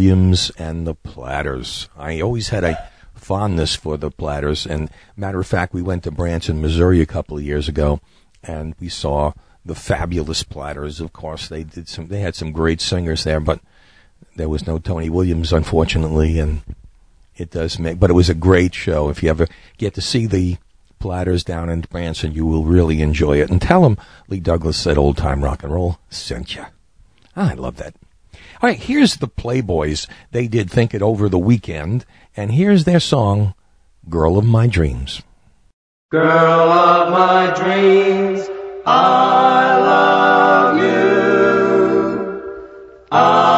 Williams 0.00 0.50
and 0.56 0.86
the 0.86 0.94
Platters. 0.94 1.90
I 1.94 2.22
always 2.22 2.48
had 2.48 2.64
a 2.64 2.90
fondness 3.14 3.76
for 3.76 3.98
the 3.98 4.10
Platters, 4.10 4.64
and 4.64 4.88
matter 5.14 5.40
of 5.40 5.46
fact, 5.46 5.74
we 5.74 5.82
went 5.82 6.04
to 6.04 6.10
Branson, 6.10 6.62
Missouri, 6.62 7.02
a 7.02 7.06
couple 7.06 7.36
of 7.36 7.42
years 7.42 7.68
ago, 7.68 8.00
and 8.42 8.74
we 8.80 8.88
saw 8.88 9.34
the 9.62 9.74
fabulous 9.74 10.42
Platters. 10.42 11.02
Of 11.02 11.12
course, 11.12 11.48
they 11.48 11.64
did 11.64 11.86
some. 11.86 12.06
They 12.06 12.20
had 12.20 12.34
some 12.34 12.50
great 12.50 12.80
singers 12.80 13.24
there, 13.24 13.40
but 13.40 13.60
there 14.36 14.48
was 14.48 14.66
no 14.66 14.78
Tony 14.78 15.10
Williams, 15.10 15.52
unfortunately, 15.52 16.38
and 16.38 16.62
it 17.36 17.50
does 17.50 17.78
make. 17.78 18.00
But 18.00 18.08
it 18.08 18.14
was 18.14 18.30
a 18.30 18.34
great 18.34 18.74
show. 18.74 19.10
If 19.10 19.22
you 19.22 19.28
ever 19.28 19.48
get 19.76 19.92
to 19.94 20.00
see 20.00 20.24
the 20.24 20.56
Platters 20.98 21.44
down 21.44 21.68
in 21.68 21.82
Branson, 21.82 22.32
you 22.32 22.46
will 22.46 22.64
really 22.64 23.02
enjoy 23.02 23.38
it. 23.42 23.50
And 23.50 23.60
tell 23.60 23.82
them 23.82 23.98
Lee 24.28 24.40
Douglas 24.40 24.78
said 24.78 24.96
Old 24.96 25.18
Time 25.18 25.44
Rock 25.44 25.62
and 25.62 25.74
Roll 25.74 25.98
sent 26.08 26.56
you. 26.56 26.64
I 27.36 27.52
love 27.52 27.76
that. 27.76 27.94
All 28.62 28.68
right, 28.68 28.78
here's 28.78 29.16
the 29.16 29.26
Playboys. 29.26 30.06
They 30.32 30.46
did 30.46 30.70
Think 30.70 30.92
It 30.92 31.00
Over 31.00 31.30
the 31.30 31.38
weekend, 31.38 32.04
and 32.36 32.52
here's 32.52 32.84
their 32.84 33.00
song, 33.00 33.54
Girl 34.06 34.36
of 34.36 34.44
My 34.44 34.66
Dreams. 34.66 35.22
Girl 36.10 36.28
of 36.28 37.10
my 37.10 37.54
dreams, 37.54 38.46
I 38.84 39.78
love 39.78 40.76
you. 40.76 42.42
Honest 43.10 43.49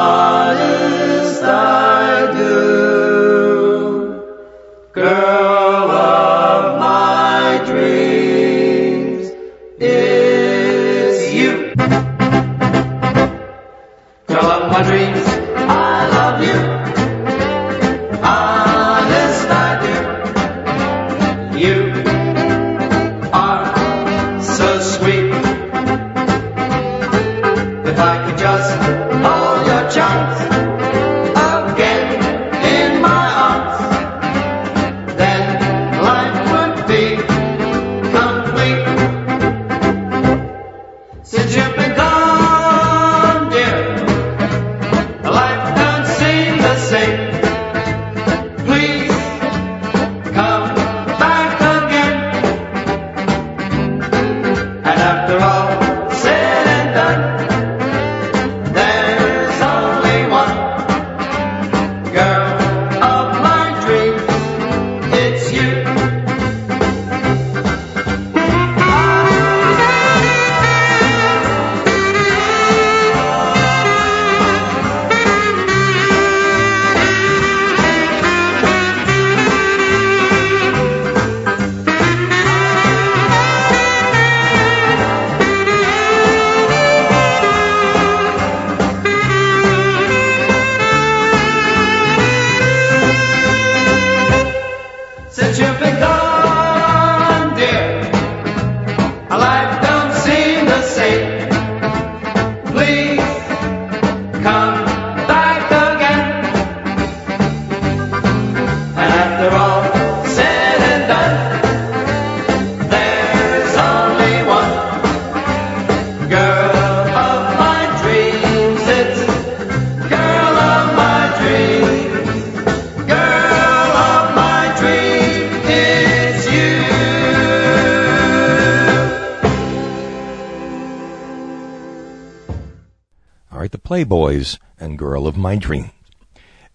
Playboys 134.04 134.58
and 134.78 134.98
Girl 134.98 135.26
of 135.26 135.36
My 135.36 135.56
Dreams. 135.56 135.90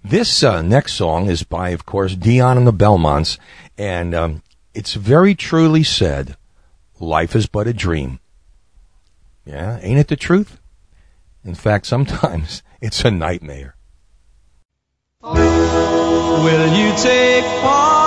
This 0.04 0.44
uh, 0.44 0.62
next 0.62 0.94
song 0.94 1.30
is 1.30 1.44
by, 1.44 1.70
of 1.70 1.86
course, 1.86 2.16
Dion 2.16 2.58
and 2.58 2.66
the 2.66 2.72
Belmonts, 2.72 3.38
and 3.78 4.16
um, 4.16 4.44
it's 4.74 4.94
very 4.94 5.36
truly 5.36 5.84
said, 5.84 6.38
life 7.00 7.36
is 7.36 7.48
but 7.48 7.68
a 7.68 7.74
dream. 7.74 8.20
Yeah, 9.44 9.80
ain't 9.82 10.00
it 10.00 10.08
the 10.08 10.16
truth? 10.16 10.60
In 11.44 11.56
fact, 11.56 11.88
sometimes 11.88 12.64
it's 12.82 13.04
a 13.04 13.12
nightmare. 13.12 13.76
Will 15.22 16.74
you 16.74 16.96
take 16.96 17.44
part 17.62 18.07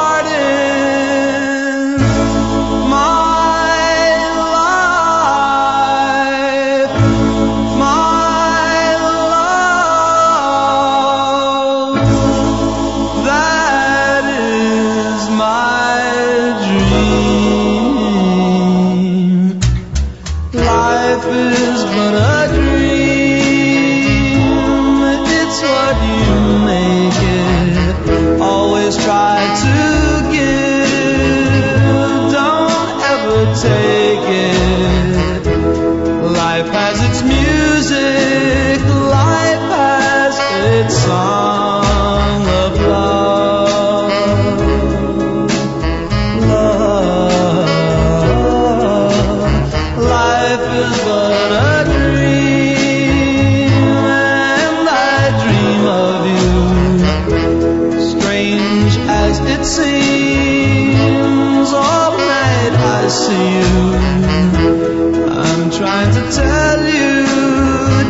trying 66.02 66.14
to 66.14 66.34
tell 66.34 66.82
you 66.86 67.26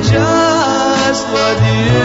just 0.03 1.27
what 1.29 1.59
you 1.67 2.00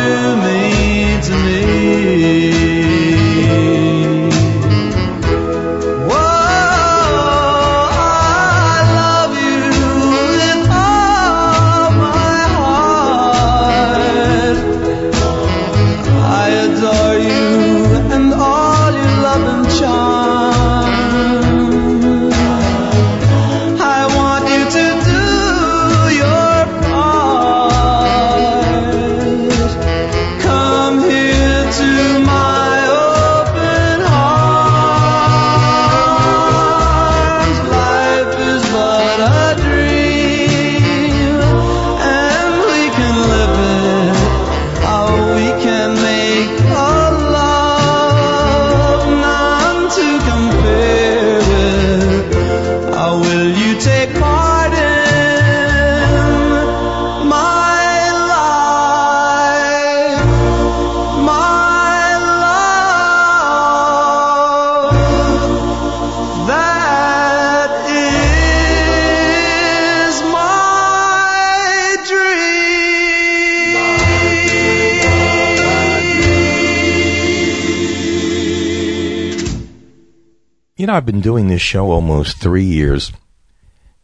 I've 80.96 81.06
been 81.06 81.20
doing 81.20 81.50
this 81.50 81.62
show 81.62 81.92
almost 81.92 82.38
three 82.38 82.64
years, 82.64 83.12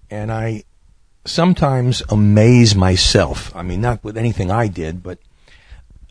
and 0.09 0.29
I 0.29 0.65
sometimes 1.23 2.03
amaze 2.09 2.75
myself. 2.75 3.55
I 3.55 3.63
mean, 3.63 3.79
not 3.79 4.03
with 4.03 4.17
anything 4.17 4.51
I 4.51 4.67
did, 4.67 5.01
but 5.01 5.17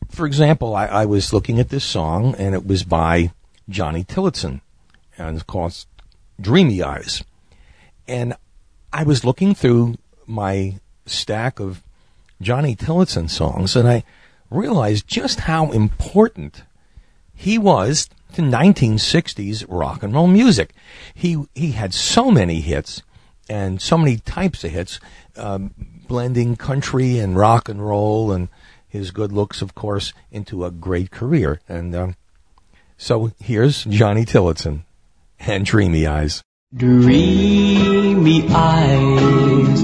for 0.09 0.25
example, 0.25 0.75
I, 0.75 0.87
I 0.87 1.05
was 1.05 1.35
looking 1.35 1.61
at 1.61 1.69
this 1.69 1.85
song, 1.85 2.35
and 2.39 2.55
it 2.55 2.67
was 2.67 2.83
by 2.83 3.33
Johnny 3.69 4.05
Tillotson, 4.05 4.63
and 5.19 5.37
it's 5.37 5.43
called 5.43 5.85
Dreamy 6.41 6.83
Eyes. 6.83 7.23
And 8.09 8.35
I 8.91 9.03
was 9.03 9.23
looking 9.23 9.55
through 9.55 9.99
my 10.27 10.81
stack 11.05 11.61
of 11.61 11.83
Johnny 12.41 12.75
Tillotson 12.75 13.29
songs, 13.29 13.77
and 13.77 13.87
I 13.87 14.03
realized 14.49 15.07
just 15.07 15.41
how 15.41 15.73
important 15.73 16.63
he 17.35 17.59
was 17.59 18.09
to 18.35 18.43
1960s 18.43 19.65
rock 19.69 20.03
and 20.03 20.15
roll 20.15 20.27
music. 20.27 20.73
He 21.15 21.37
he 21.55 21.73
had 21.73 21.95
so 21.95 22.31
many 22.31 22.61
hits 22.61 23.03
and 23.49 23.81
so 23.83 23.99
many 23.99 24.19
types 24.19 24.65
of 24.65 24.71
hits, 24.71 25.01
um, 25.37 25.75
blending 26.07 26.57
country 26.57 27.19
and 27.19 27.37
rock 27.37 27.69
and 27.69 27.85
roll, 27.85 28.33
and 28.33 28.49
his 28.89 29.11
good 29.11 29.33
looks, 29.33 29.63
of 29.63 29.75
course, 29.75 30.13
into 30.31 30.65
a 30.65 30.71
great 30.71 31.11
career. 31.11 31.61
And 31.69 31.95
um, 31.95 32.17
so 32.97 33.33
here's 33.41 33.85
Johnny 33.85 34.25
Tillotson 34.25 34.85
and 35.39 35.65
Dreamy 35.65 36.07
Eyes. 36.07 36.43
Dreamy 36.73 38.47
eyes, 38.51 39.83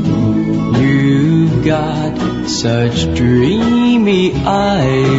you've 0.78 1.64
got 1.64 2.46
such 2.48 3.16
dreamy 3.16 4.32
eyes. 4.34 5.15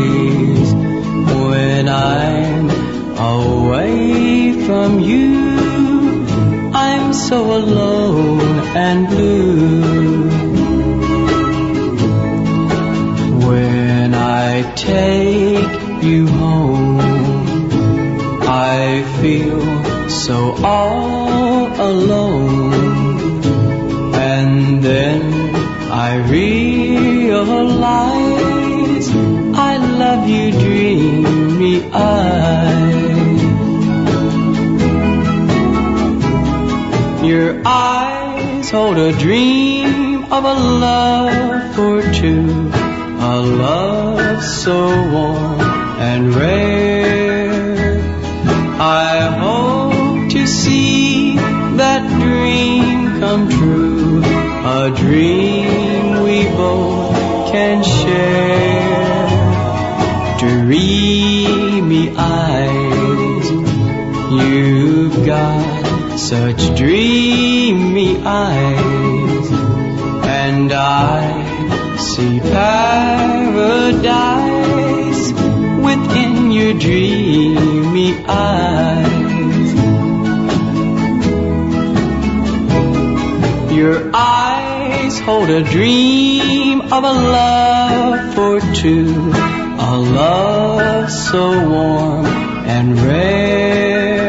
So 7.28 7.40
alone 7.52 8.40
and 8.88 9.08
blue. 9.10 10.30
When 13.46 14.14
I 14.14 14.62
take 14.76 16.04
you 16.04 16.28
home, 16.28 17.02
I 18.48 19.04
feel 19.20 19.60
so 20.10 20.56
all 20.64 21.68
alone. 21.90 22.74
And 24.16 24.82
then 24.82 25.22
I 25.92 26.16
realize 26.38 27.48
I 29.70 29.78
love 30.02 30.30
you, 30.30 30.52
dreamy 30.52 31.92
eyes. 31.92 32.67
Eyes 37.68 38.72
hold 38.72 38.98
a 38.98 39.12
dream 39.12 40.24
of 40.32 40.44
a 40.46 40.58
love 40.86 41.76
for 41.76 42.02
two. 42.14 42.72
a 43.34 43.36
love 43.66 44.44
so 44.44 44.78
warm 45.14 45.60
and 46.10 46.34
rare. 46.36 48.00
I 48.80 49.18
hope 49.44 50.32
to 50.36 50.48
see 50.48 51.36
that 51.82 52.04
dream 52.22 53.20
come 53.20 53.50
true, 53.50 54.22
a 54.80 54.84
dream 55.04 56.24
we 56.28 56.44
both 56.62 57.16
can 57.52 57.84
share. 57.84 59.28
Dreamy 60.40 62.14
eyes, 62.16 63.46
you've 64.32 65.26
got 65.26 65.57
such 66.18 66.76
dreamy 66.76 68.18
eyes, 68.26 69.52
and 70.26 70.74
I 70.74 71.96
see 71.98 72.40
paradise 72.40 73.78
within 75.86 76.52
your 76.52 76.74
dreamy 76.74 78.16
eyes. 78.28 79.74
Your 83.72 84.12
eyes 84.14 85.20
hold 85.20 85.50
a 85.50 85.64
dream 85.64 86.82
of 86.82 87.04
a 87.04 87.14
love 87.38 88.34
for 88.34 88.60
two, 88.74 89.14
a 89.80 89.98
love 89.98 91.12
so 91.12 91.70
warm 91.70 92.26
and 92.26 93.00
rare. 93.02 94.27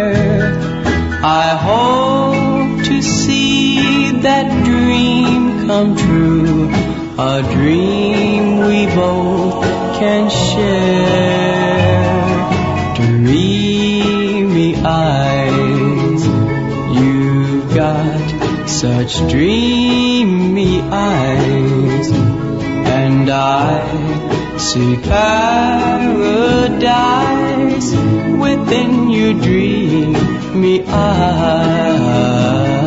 I 1.21 1.49
hope 1.57 2.85
to 2.85 3.03
see 3.03 4.12
that 4.21 4.64
dream 4.64 5.66
come 5.66 5.97
true, 5.97 6.71
a 7.19 7.43
dream 7.43 8.59
we 8.59 8.87
both 8.87 9.64
can 9.99 10.31
share. 10.31 10.95
Dreamy 12.95 14.77
eyes, 14.77 16.25
you've 16.97 17.75
got 17.75 18.69
such 18.69 19.19
dreamy 19.29 20.81
eyes, 20.83 22.12
and 22.12 23.29
I 23.29 24.57
see 24.57 24.97
paradise 24.99 25.99
within 28.39 29.11
your 29.11 29.35
dreamy 29.35 30.38
eyes. 30.89 32.78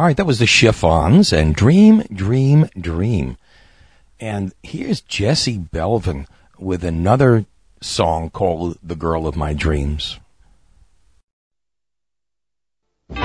All 0.00 0.06
right, 0.06 0.16
that 0.16 0.24
was 0.24 0.38
the 0.38 0.46
Chiffons 0.46 1.30
and 1.30 1.54
Dream, 1.54 2.04
Dream, 2.10 2.70
Dream. 2.80 3.36
And 4.18 4.54
here's 4.62 5.02
Jesse 5.02 5.58
Belvin 5.58 6.26
with 6.58 6.84
another 6.84 7.44
song 7.82 8.30
called 8.30 8.78
The 8.82 8.96
Girl 8.96 9.26
of 9.26 9.36
My 9.36 9.52
Dreams. 9.52 10.18
Girl 13.10 13.20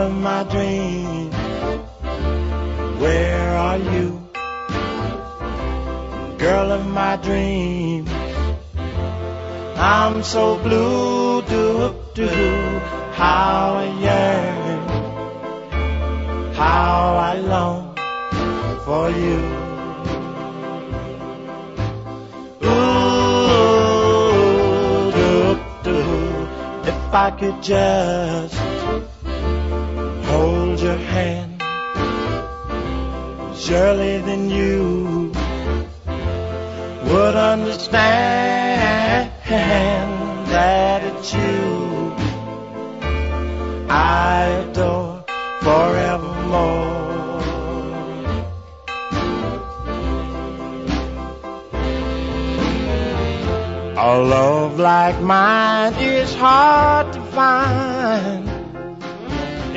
of 0.00 0.14
my 0.14 0.42
dreams, 0.44 1.34
where 3.02 3.50
are 3.50 3.76
you? 3.76 4.26
Girl 6.38 6.72
of 6.72 6.86
my 6.86 7.16
dreams, 7.16 8.08
I'm 9.82 10.22
so 10.22 10.58
blue, 10.58 11.40
do 11.40 11.94
do, 12.12 12.28
how 13.14 13.76
I 13.76 13.86
yearn, 14.04 14.88
how 16.52 17.16
I 17.16 17.38
long 17.38 17.96
for 18.84 19.08
you. 19.08 19.40
Ooh, 22.62 23.50
if 26.86 27.14
I 27.14 27.30
could 27.40 27.62
just 27.62 28.54
hold 30.28 30.78
your 30.78 30.98
hand. 31.14 31.62
Surely 33.56 34.18
then 34.18 34.50
you 34.50 35.32
would 37.10 37.34
understand 37.34 38.69
that 39.50 41.02
it's 41.02 41.34
you 41.34 42.14
I 43.88 44.44
adore 44.62 45.24
forevermore. 45.60 47.00
A 54.02 54.18
love 54.18 54.78
like 54.78 55.20
mine 55.20 55.94
is 55.94 56.32
hard 56.34 57.12
to 57.12 57.20
find. 57.32 58.48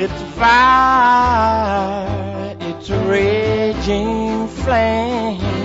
It's 0.00 0.12
a 0.12 0.26
fire, 0.38 2.06
it's 2.60 2.90
a 2.90 2.98
raging 3.06 4.48
flame. 4.48 5.63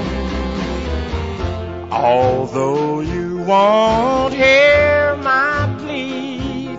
Although 1.92 3.00
you 3.00 3.40
won't 3.40 4.34
hear 4.34 5.18
my 5.24 5.76
plea, 5.80 6.78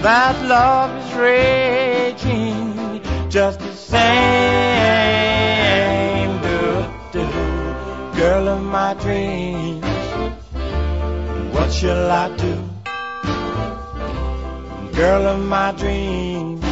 that 0.00 0.34
love 0.46 0.90
is 0.96 1.12
raging 1.14 3.02
just 3.28 3.60
the 3.60 3.74
same. 3.74 4.00
Do, 6.40 6.86
do, 7.12 7.26
girl 8.18 8.48
of 8.48 8.62
my 8.62 8.94
dreams, 8.94 9.84
what 11.54 11.70
shall 11.70 12.10
I 12.10 12.34
do? 12.36 12.64
Girl 14.96 15.26
of 15.26 15.38
my 15.44 15.72
dreams, 15.72 16.64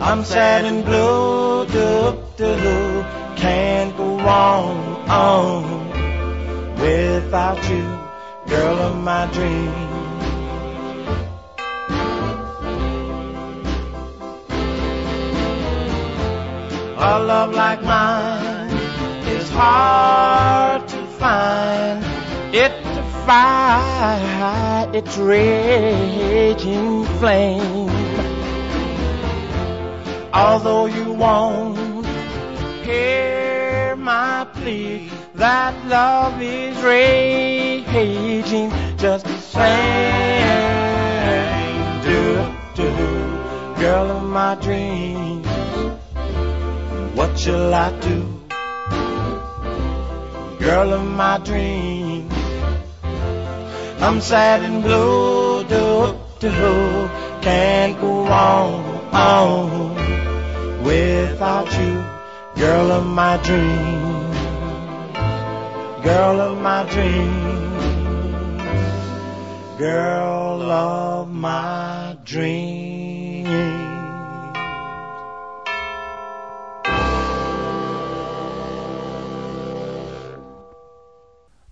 I'm 0.00 0.24
sad 0.24 0.64
and 0.64 0.84
blue, 0.84 1.66
do, 1.66 2.18
do, 2.36 3.04
can't 3.36 3.96
go 3.96 4.18
on, 4.18 5.08
on 5.08 5.99
without 6.80 7.62
you, 7.68 7.84
girl 8.46 8.78
of 8.88 8.96
my 9.02 9.26
dreams. 9.32 9.90
A 17.02 17.18
love 17.18 17.54
like 17.54 17.82
mine 17.82 18.70
is 19.28 19.48
hard 19.50 20.86
to 20.88 21.06
find. 21.18 22.04
It's 22.54 22.98
a 22.98 23.04
fire, 23.26 24.90
it's 24.94 25.16
raging 25.16 27.04
flame. 27.18 27.90
Although 30.32 30.86
you 30.86 31.12
won't 31.12 32.06
hear 32.84 33.29
plea, 34.44 35.10
that 35.34 35.74
love 35.86 36.40
is 36.42 36.76
raging 36.82 38.70
just 38.96 39.24
the 39.26 39.38
same. 39.38 40.40
Do, 42.02 42.46
do, 42.74 42.88
girl 43.80 44.10
of 44.10 44.22
my 44.24 44.54
dreams, 44.56 45.46
what 47.16 47.38
shall 47.38 47.74
I 47.74 47.90
do? 48.00 48.40
Girl 50.58 50.92
of 50.92 51.04
my 51.06 51.38
dreams, 51.38 52.32
I'm 54.00 54.20
sad 54.20 54.62
and 54.62 54.82
blue, 54.82 55.64
do, 55.64 56.16
do, 56.38 56.50
can't 57.42 58.00
go 58.00 58.24
on, 58.26 59.14
on 59.14 59.94
without 60.84 61.72
you, 61.78 62.04
girl 62.56 62.92
of 62.92 63.06
my 63.06 63.36
dreams, 63.38 64.19
girl 66.02 66.40
of 66.40 66.60
my 66.60 66.84
dreams, 66.88 67.84
girl 69.78 70.62
of 70.70 71.30
my 71.30 72.16
dreams. 72.24 73.48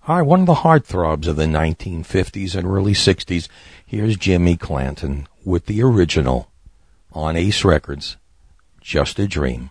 All 0.07 0.15
right, 0.15 0.25
one 0.25 0.39
of 0.39 0.45
the 0.47 0.55
heartthrobs 0.55 1.27
of 1.27 1.35
the 1.35 1.45
1950s 1.45 2.55
and 2.55 2.67
early 2.67 2.93
60s. 2.93 3.47
Here's 3.85 4.17
Jimmy 4.17 4.57
Clanton 4.57 5.27
with 5.45 5.67
the 5.67 5.83
original 5.83 6.49
on 7.13 7.35
Ace 7.35 7.63
Records, 7.63 8.17
Just 8.81 9.19
a 9.19 9.27
Dream. 9.27 9.69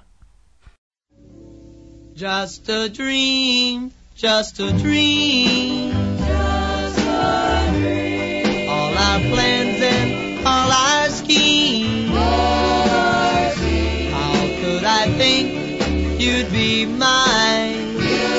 Just 2.15 2.69
a 2.69 2.89
dream, 2.89 3.93
just 4.19 4.59
a 4.59 4.73
dream. 4.73 5.93
Just 6.19 6.99
a 6.99 7.71
dream. 7.73 8.69
All 8.69 8.93
our 8.93 9.21
plans 9.21 9.81
and 9.81 10.45
all 10.45 10.73
our 10.73 11.09
schemes. 11.09 12.11
Our 12.13 13.51
schemes. 13.53 14.13
How 14.13 14.61
could 14.61 14.85
I 14.85 15.07
think 15.17 16.21
you'd 16.21 16.51
be 16.51 16.85
mine? 16.85 17.95
You'd 17.95 18.39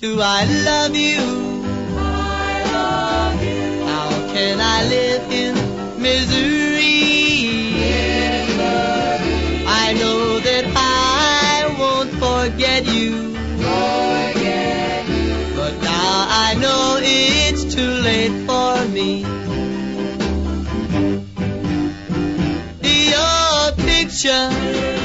do 0.00 0.18
I 0.18 0.46
love 0.64 0.96
you? 0.96 1.20
How 3.84 4.10
can 4.32 4.58
I 4.58 4.88
live 4.88 5.30
in 5.30 5.54
misery? 6.00 7.02
I 9.66 9.92
know 9.92 10.40
that 10.40 10.64
I 10.74 11.76
won't 11.78 12.10
forget 12.12 12.86
you. 12.86 13.34
But 15.54 15.82
now 15.82 16.26
I 16.46 16.54
know 16.58 16.98
it's 17.02 17.74
too 17.74 17.92
late 18.08 18.46
for 18.46 18.88
me. 18.88 19.26
Your 23.10 23.72
picture 23.86 24.99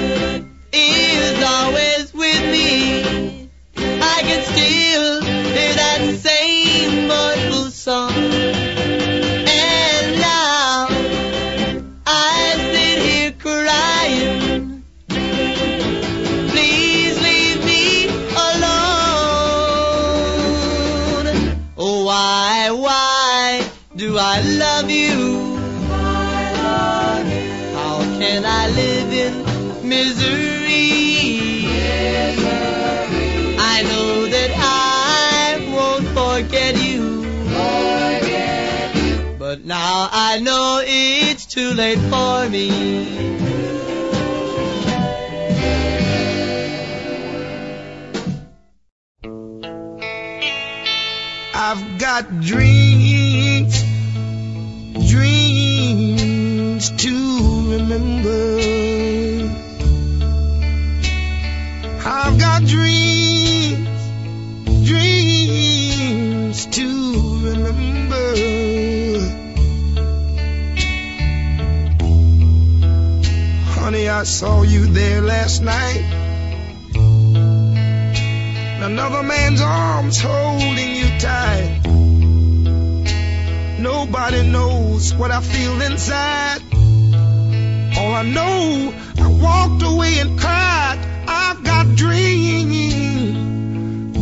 wait 41.95 42.09
for 42.09 42.49
me. 42.49 42.69
I've 51.53 51.99
got 51.99 52.41
dreams, 52.41 53.83
dreams 55.09 56.91
to 56.91 57.71
remember. 57.71 58.74
saw 74.26 74.63
you 74.63 74.88
there 74.88 75.21
last 75.21 75.61
night. 75.61 76.01
Another 78.82 79.21
man's 79.21 79.61
arms 79.61 80.19
holding 80.19 80.95
you 80.95 81.19
tight. 81.19 81.82
Nobody 83.80 84.49
knows 84.49 85.13
what 85.13 85.30
I 85.30 85.41
feel 85.41 85.80
inside. 85.80 86.59
All 87.97 88.13
I 88.13 88.23
know, 88.23 88.93
I 89.17 89.28
walked 89.28 89.84
away 89.84 90.17
and 90.17 90.39
cried. 90.39 90.97
I've 91.28 91.63
got 91.63 91.95
dreams, 91.95 92.97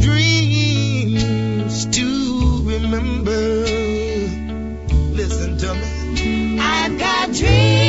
dreams 0.04 1.86
to 1.98 2.62
remember. 2.66 3.66
Listen 5.16 5.58
to 5.60 5.74
me. 5.76 6.60
I've 6.60 7.00
got 7.00 7.32
dreams. 7.32 7.83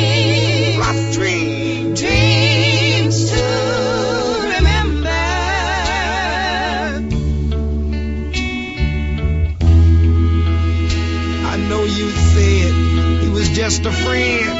just 13.65 13.83
a 13.83 13.91
friend. 13.91 14.54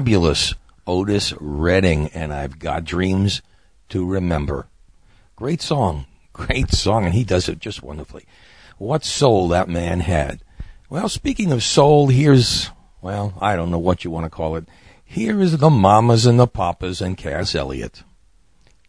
fabulous 0.00 0.54
Otis 0.86 1.34
Redding, 1.38 2.08
and 2.14 2.32
I've 2.32 2.58
Got 2.58 2.84
Dreams 2.84 3.42
to 3.90 4.02
Remember. 4.02 4.66
Great 5.36 5.60
song, 5.60 6.06
great 6.32 6.70
song, 6.70 7.04
and 7.04 7.12
he 7.12 7.22
does 7.22 7.50
it 7.50 7.58
just 7.58 7.82
wonderfully. 7.82 8.24
What 8.78 9.04
soul 9.04 9.48
that 9.48 9.68
man 9.68 10.00
had. 10.00 10.40
Well, 10.88 11.10
speaking 11.10 11.52
of 11.52 11.62
soul, 11.62 12.06
here's, 12.06 12.70
well, 13.02 13.34
I 13.42 13.56
don't 13.56 13.70
know 13.70 13.76
what 13.76 14.02
you 14.02 14.10
want 14.10 14.24
to 14.24 14.30
call 14.30 14.56
it. 14.56 14.64
Here 15.04 15.38
is 15.38 15.58
the 15.58 15.68
mamas 15.68 16.24
and 16.24 16.40
the 16.40 16.46
papas 16.46 17.02
and 17.02 17.14
Cass 17.14 17.54
Elliot. 17.54 18.02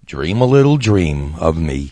Dream 0.06 0.40
a 0.40 0.46
little 0.46 0.78
dream 0.78 1.36
of 1.38 1.58
me. 1.58 1.92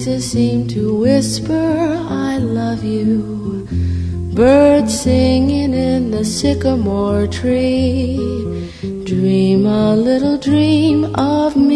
seem 0.00 0.66
to 0.68 0.94
whisper, 0.94 1.98
I 2.08 2.38
love 2.38 2.82
you. 2.82 3.68
Birds 4.32 4.98
singing 4.98 5.74
in 5.74 6.10
the 6.10 6.24
sycamore 6.24 7.26
tree. 7.26 8.16
Dream 9.04 9.66
a 9.66 9.94
little 9.94 10.38
dream 10.38 11.04
of 11.16 11.54
me. 11.54 11.69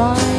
divine. 0.00 0.29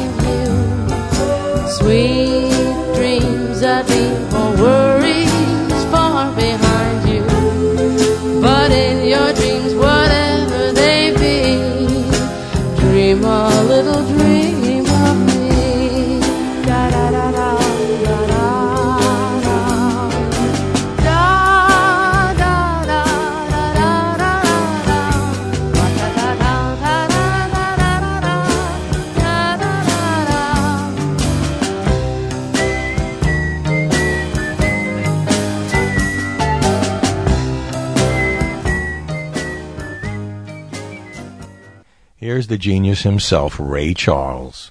genius 42.62 43.02
himself, 43.02 43.58
Ray 43.58 43.92
Charles, 43.92 44.70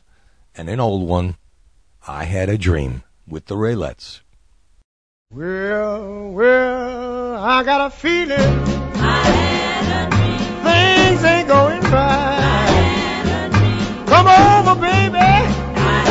and 0.56 0.70
an 0.70 0.80
old 0.80 1.06
one, 1.06 1.36
I 2.08 2.24
Had 2.24 2.48
a 2.48 2.58
Dream, 2.58 3.04
with 3.28 3.48
the 3.48 3.56
Raelettes. 3.56 4.22
Well, 5.30 6.32
well, 6.32 7.36
I 7.36 7.64
got 7.64 7.88
a 7.88 7.90
feeling. 7.90 8.40
I 8.96 9.24
had 9.28 10.08
a 10.08 10.10
dream. 10.10 10.40
Things 10.64 11.24
ain't 11.26 11.50
going 11.50 11.82
right. 11.92 12.40
I 12.40 12.72
had 13.28 13.52
a 13.52 13.58
dream. 13.58 14.06
Come 14.08 14.28
over, 14.28 14.80
baby. 14.80 15.18
I 15.18 16.04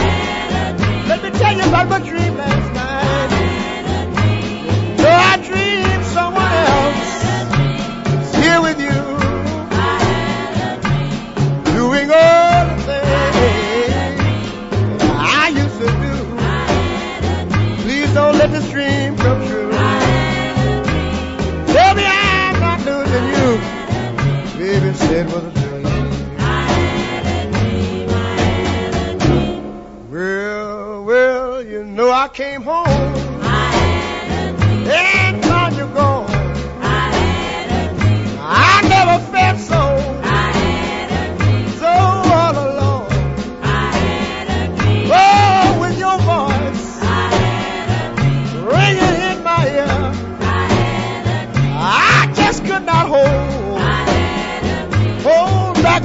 had 0.53 0.75
a 0.75 0.79
dream. 0.79 1.09
Let 1.09 1.23
me 1.23 1.31
tell 1.31 1.57
you 1.57 1.65
about 1.65 1.89
my 1.89 1.99
dream. 2.07 2.50
did 25.11 25.27
was 25.27 25.43
a 25.45 25.51
dream. 25.51 25.87
I 26.39 26.63
had 26.71 27.27
a 27.27 27.51
dream, 27.51 28.09
I 28.11 28.41
had 28.41 28.95
a 28.95 29.19
dream. 29.19 30.09
Well, 30.09 31.05
well, 31.05 31.63
you 31.65 31.85
know 31.85 32.13
I 32.13 32.29
came 32.29 32.63
home. 32.63 32.87
I 33.43 33.73
had 33.73 34.55
a 34.55 35.41
dream. 35.43 35.50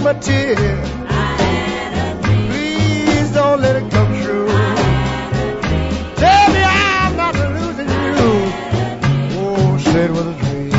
my 0.05 0.13
tear. 0.13 0.55
Please 2.21 3.31
don't 3.31 3.59
let 3.59 3.75
it 3.75 3.89
come 3.89 4.13
true. 4.21 4.47
Tell 6.15 6.47
me 6.53 6.61
I'm 6.63 7.17
not 7.17 7.33
losing 7.33 7.89
you. 7.89 8.21
Oh, 9.41 9.77
said 9.79 10.11
with 10.11 10.27
a 10.27 10.33
dream. 10.43 10.71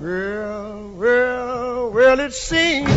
Well, 0.00 0.90
well, 0.96 1.90
well, 1.90 2.20
it 2.20 2.32
seems. 2.32 2.95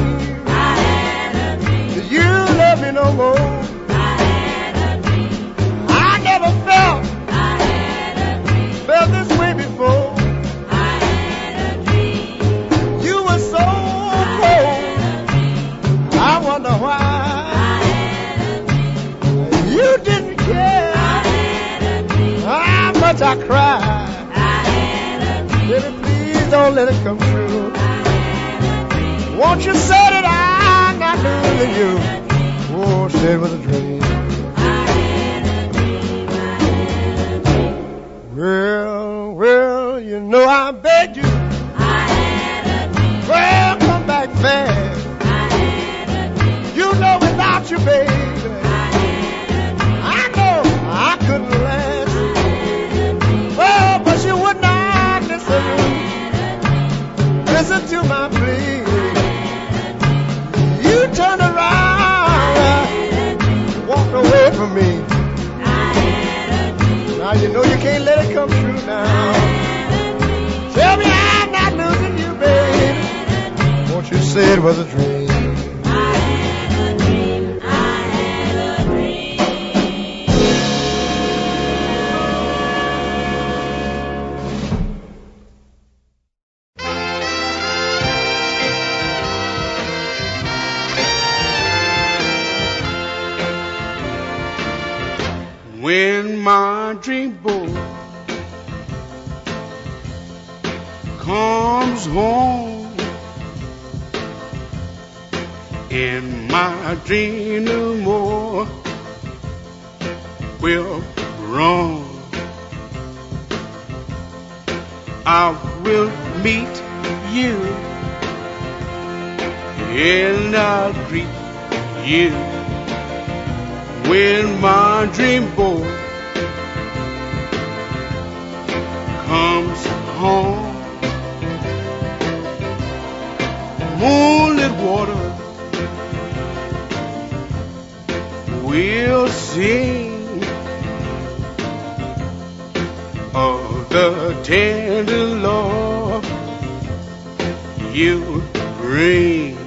rain. 148.82 149.58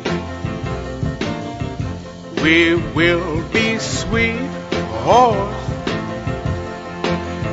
We 2.43 2.75
will 2.75 3.43
be 3.51 3.79
sweethearts, 3.79 5.69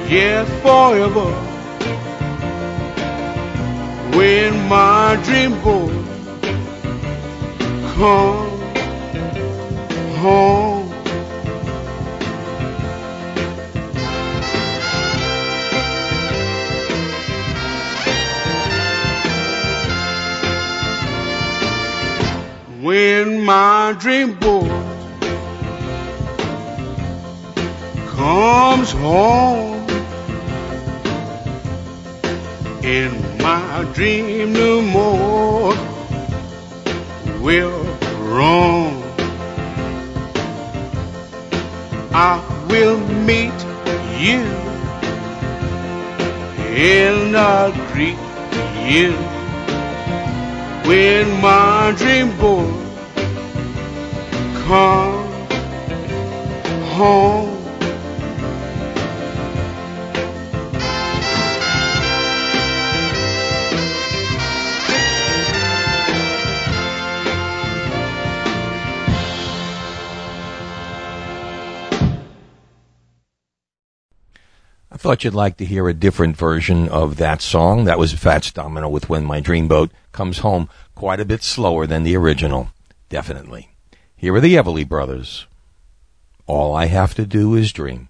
yes, 0.09 0.47
forever. 0.61 1.31
When 4.17 4.67
my 4.67 5.19
dream 5.23 5.61
boy 5.61 5.93
comes 7.93 8.59
home. 10.19 10.68
my 23.89 23.95
dream 23.95 24.33
boy 24.35 24.69
comes 28.09 28.91
home. 28.91 29.83
In 32.83 33.11
my 33.39 33.89
dream 33.95 34.53
no 34.53 34.79
more 34.83 35.73
will 37.41 37.83
roam. 38.29 39.01
I 42.13 42.35
will 42.69 42.99
meet 43.29 43.59
you 44.25 44.41
and 46.77 47.35
I'll 47.35 47.73
greet 47.91 48.21
you 48.93 49.13
when 50.87 51.41
my 51.41 51.95
dream 51.97 52.37
boy 52.37 52.88
home, 54.69 55.47
home. 56.83 57.55
I 74.91 74.97
thought 74.97 75.23
you'd 75.23 75.33
like 75.33 75.57
to 75.57 75.65
hear 75.65 75.89
a 75.89 75.95
different 75.95 76.37
version 76.37 76.89
of 76.89 77.17
that 77.17 77.41
song. 77.41 77.85
That 77.85 77.97
was 77.97 78.13
Fats 78.13 78.51
Domino 78.51 78.87
with 78.87 79.09
When 79.09 79.25
My 79.25 79.41
Dreamboat 79.41 79.89
Comes 80.11 80.39
Home, 80.39 80.69
quite 80.93 81.19
a 81.19 81.25
bit 81.25 81.41
slower 81.41 81.87
than 81.87 82.03
the 82.03 82.15
original, 82.15 82.69
definitely. 83.09 83.68
Here 84.19 84.35
are 84.35 84.41
the 84.41 84.55
Everly 84.55 84.85
Brothers. 84.85 85.47
All 86.45 86.75
I 86.75 86.87
have 86.87 87.13
to 87.15 87.25
do 87.25 87.55
is 87.55 87.71
dream. 87.71 88.09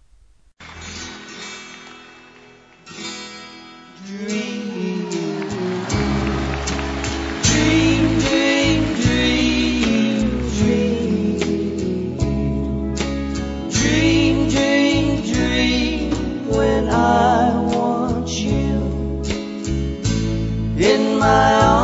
my 21.19 21.61
own. 21.61 21.78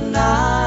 tonight. 0.00 0.59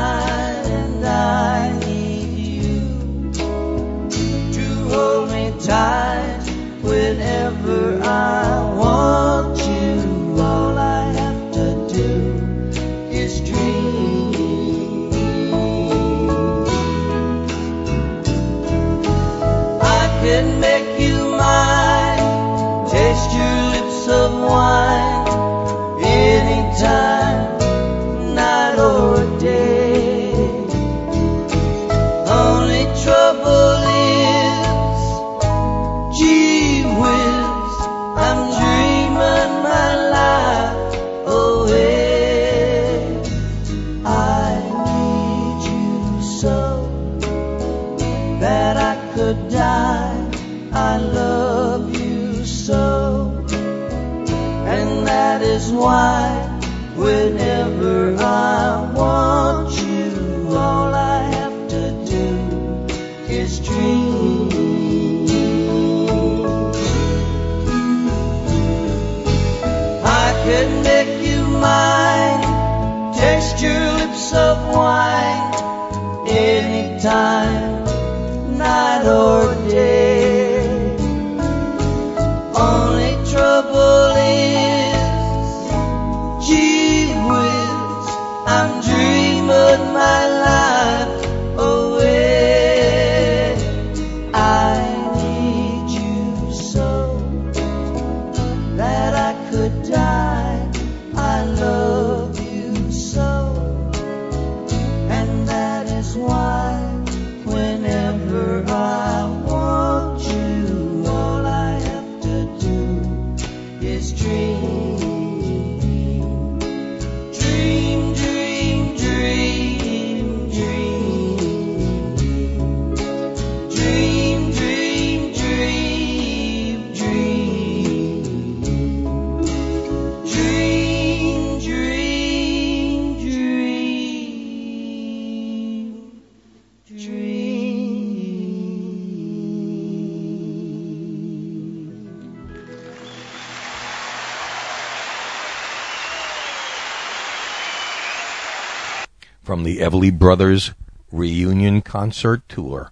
From 149.44 149.64
the 149.64 149.80
Everly 149.80 150.18
Brothers 150.18 150.72
reunion 151.12 151.82
concert 151.82 152.42
tour. 152.48 152.92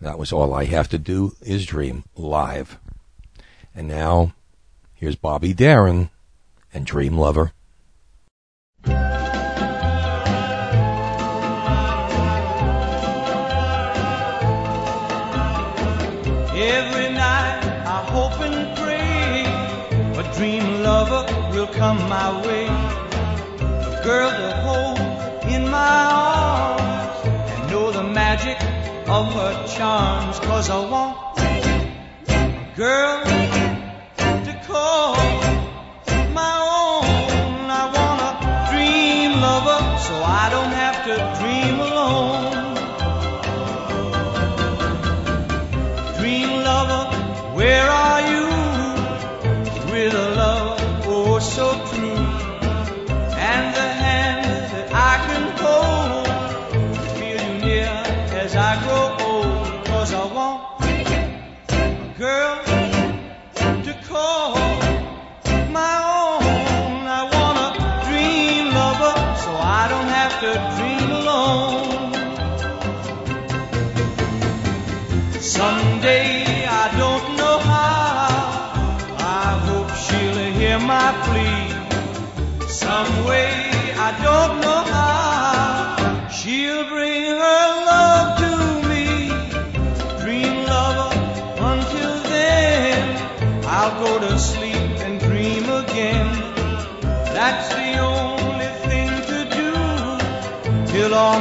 That 0.00 0.18
was 0.18 0.32
all 0.32 0.52
I 0.52 0.64
have 0.64 0.88
to 0.90 0.98
do 0.98 1.34
is 1.40 1.64
dream 1.64 2.04
live. 2.16 2.78
And 3.74 3.88
now, 3.88 4.34
here's 4.94 5.16
Bobby 5.16 5.54
Darin 5.54 6.10
and 6.74 6.84
Dream 6.84 7.16
Lover. 7.16 7.52
Every 16.58 17.08
night 17.12 17.62
I 17.86 18.06
hope 18.10 18.40
and 18.40 18.76
pray 18.76 19.44
a 20.20 20.34
dream 20.34 20.82
lover 20.82 21.24
will 21.52 21.66
come 21.68 21.98
my 22.08 22.46
way. 22.46 22.66
A 22.66 24.00
girl 24.04 24.30
in 24.30 24.65
my 25.86 26.04
arms 26.74 27.18
and 27.52 27.70
know 27.70 27.86
the 27.92 28.02
magic 28.02 28.58
of 29.16 29.24
her 29.38 29.54
charms. 29.74 30.36
Cause 30.40 30.68
I 30.68 30.80
want 30.92 31.16
girl 32.76 33.65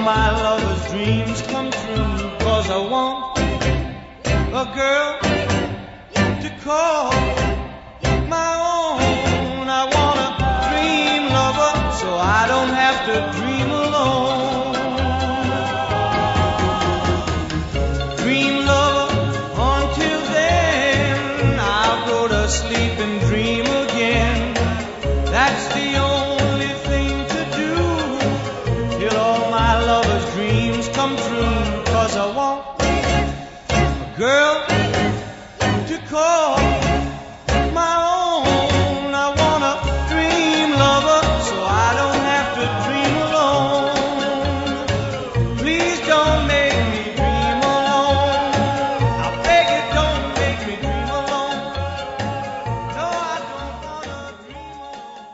my 0.06 0.30
lover's 0.44 0.92
dreams 0.92 1.42
come 1.48 1.72
true. 1.72 2.30
Cause 2.38 2.70
I 2.70 2.78
want 2.78 3.40
a 4.54 4.66
girl 4.76 5.20
to 6.44 6.50
call 6.64 7.35
girl 34.18 34.66
to 35.88 35.98
call 36.08 36.56
my 37.74 37.96
own. 38.00 39.14
I 39.14 39.28
want 39.36 39.64
a 39.64 39.76
dream 40.08 40.72
lover 40.72 41.22
so 41.44 41.56
I 41.62 41.94
don't 42.00 42.24
have 42.24 42.56
to 42.56 42.66
dream 42.88 43.16
alone. 43.28 43.98
Please 45.58 46.00
don't 46.08 46.48
make 46.48 46.80
me 46.94 47.04
dream 47.14 47.60
alone. 47.60 49.04
I 49.20 49.28
beg 49.44 49.66
you, 49.76 49.84
don't 50.00 50.28
make 50.40 50.60
me 50.66 50.76
dream 50.80 51.10
alone. 51.10 51.60
No, 52.96 53.06
I 53.12 53.38
don't 53.52 53.76
wanna 53.86 54.20
dream 54.46 54.78
alone. 54.80 55.28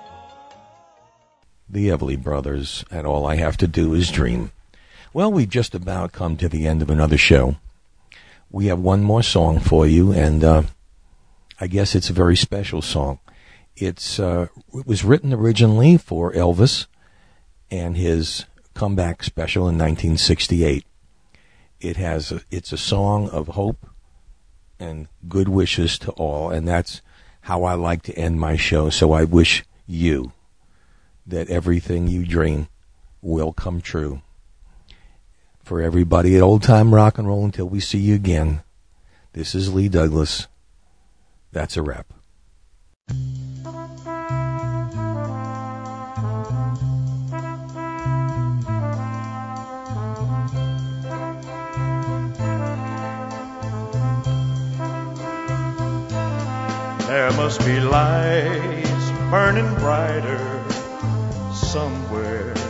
the 1.70 1.90
Everly 1.90 2.18
Brothers, 2.22 2.84
and 2.90 3.06
all 3.06 3.28
I 3.28 3.36
have 3.36 3.58
to 3.58 3.68
do 3.68 3.94
is 3.94 4.10
dream. 4.10 4.52
Well, 5.14 5.32
we've 5.32 5.50
just 5.50 5.76
about 5.76 6.14
come 6.14 6.36
to 6.38 6.50
the 6.50 6.66
end 6.66 6.82
of 6.82 6.90
another 6.90 7.18
show. 7.18 7.58
We 8.54 8.66
have 8.66 8.80
one 8.80 9.02
more 9.02 9.24
song 9.24 9.62
for 9.62 9.88
you, 9.88 10.12
and 10.12 10.44
uh, 10.44 10.64
I 11.62 11.68
guess 11.68 11.96
it's 11.96 12.10
a 12.10 12.14
very 12.14 12.36
special 12.36 12.82
song. 12.82 13.20
It's 13.78 14.20
uh, 14.20 14.48
it 14.74 14.86
was 14.86 15.06
written 15.06 15.34
originally 15.34 15.96
for 15.96 16.34
Elvis 16.34 16.88
and 17.72 17.96
his 17.96 18.46
comeback 18.74 19.24
special 19.24 19.64
in 19.64 19.78
1968. 19.78 20.86
It 21.80 21.96
has 21.96 22.34
a, 22.34 22.42
it's 22.52 22.74
a 22.74 22.78
song 22.78 23.30
of 23.30 23.48
hope 23.48 23.88
and 24.80 25.08
good 25.30 25.48
wishes 25.48 25.98
to 26.00 26.12
all, 26.12 26.50
and 26.50 26.68
that's 26.68 27.02
how 27.42 27.64
I 27.64 27.76
like 27.76 28.02
to 28.04 28.18
end 28.18 28.40
my 28.40 28.58
show. 28.58 28.90
So 28.90 29.14
I 29.14 29.24
wish 29.24 29.64
you 29.88 30.34
that 31.26 31.50
everything 31.50 32.08
you 32.08 32.26
dream 32.26 32.68
will 33.22 33.54
come 33.54 33.80
true. 33.80 34.22
For 35.72 35.82
everybody 35.82 36.36
at 36.36 36.42
Old 36.42 36.64
Time 36.64 36.94
Rock 36.94 37.18
and 37.18 37.26
Roll, 37.26 37.46
until 37.46 37.66
we 37.66 37.80
see 37.80 37.98
you 37.98 38.14
again, 38.14 38.62
this 39.32 39.56
is 39.56 39.74
Lee 39.74 39.88
Douglas. 39.88 40.48
That's 41.54 41.78
a 41.78 41.82
wrap. 41.82 42.12
There 57.08 57.32
must 57.38 57.62
be 57.62 57.80
lights 57.80 59.10
burning 59.32 59.74
brighter 59.76 60.66
somewhere. 61.54 62.61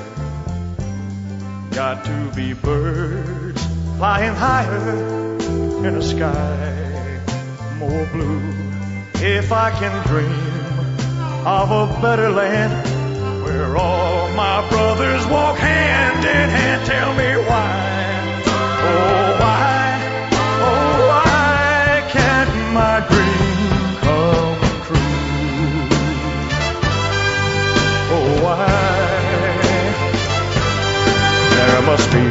Got 1.72 2.04
to 2.04 2.32
be 2.36 2.52
birds 2.52 3.66
flying 3.98 4.36
higher 4.36 5.38
in 5.86 5.96
a 5.96 6.02
sky 6.02 7.20
more 7.78 8.06
blue. 8.08 8.42
If 9.16 9.54
I 9.54 9.72
can 9.72 10.06
dream 10.06 11.48
of 11.48 11.72
a 11.72 12.02
better 12.02 12.30
land 12.30 12.74
where 13.44 13.78
all 13.78 14.30
my 14.34 14.68
brothers 14.70 15.26
walk 15.28 15.58
hand 15.60 16.26
in 16.26 16.50
hand, 16.50 16.86
tell 16.86 17.14
me 17.16 17.30
why, 17.50 18.44
oh 18.48 19.38
why, 19.42 19.82
oh 20.68 21.08
why 21.08 22.04
can't 22.10 22.74
my 22.74 23.00
dream 23.08 23.41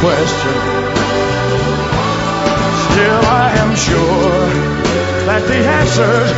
Question. 0.00 0.56
Still, 2.86 3.24
I 3.24 3.48
am 3.62 3.70
sure 3.74 4.46
that 5.28 5.42
the 5.46 5.60
answers, 5.78 6.30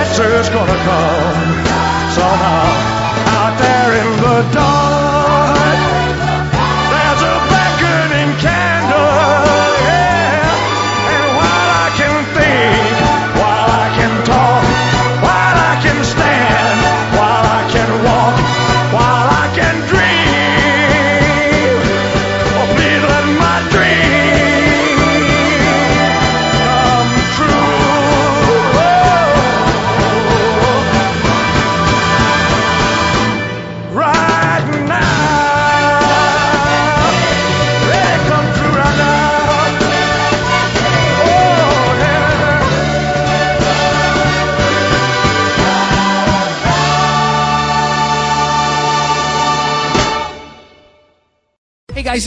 answers 0.00 0.48
gonna 0.50 0.78
come 0.88 1.38
somehow 2.18 2.66
out 3.38 3.54
there 3.58 3.90
in 4.02 4.10
the 4.22 4.52
dark. 4.52 4.71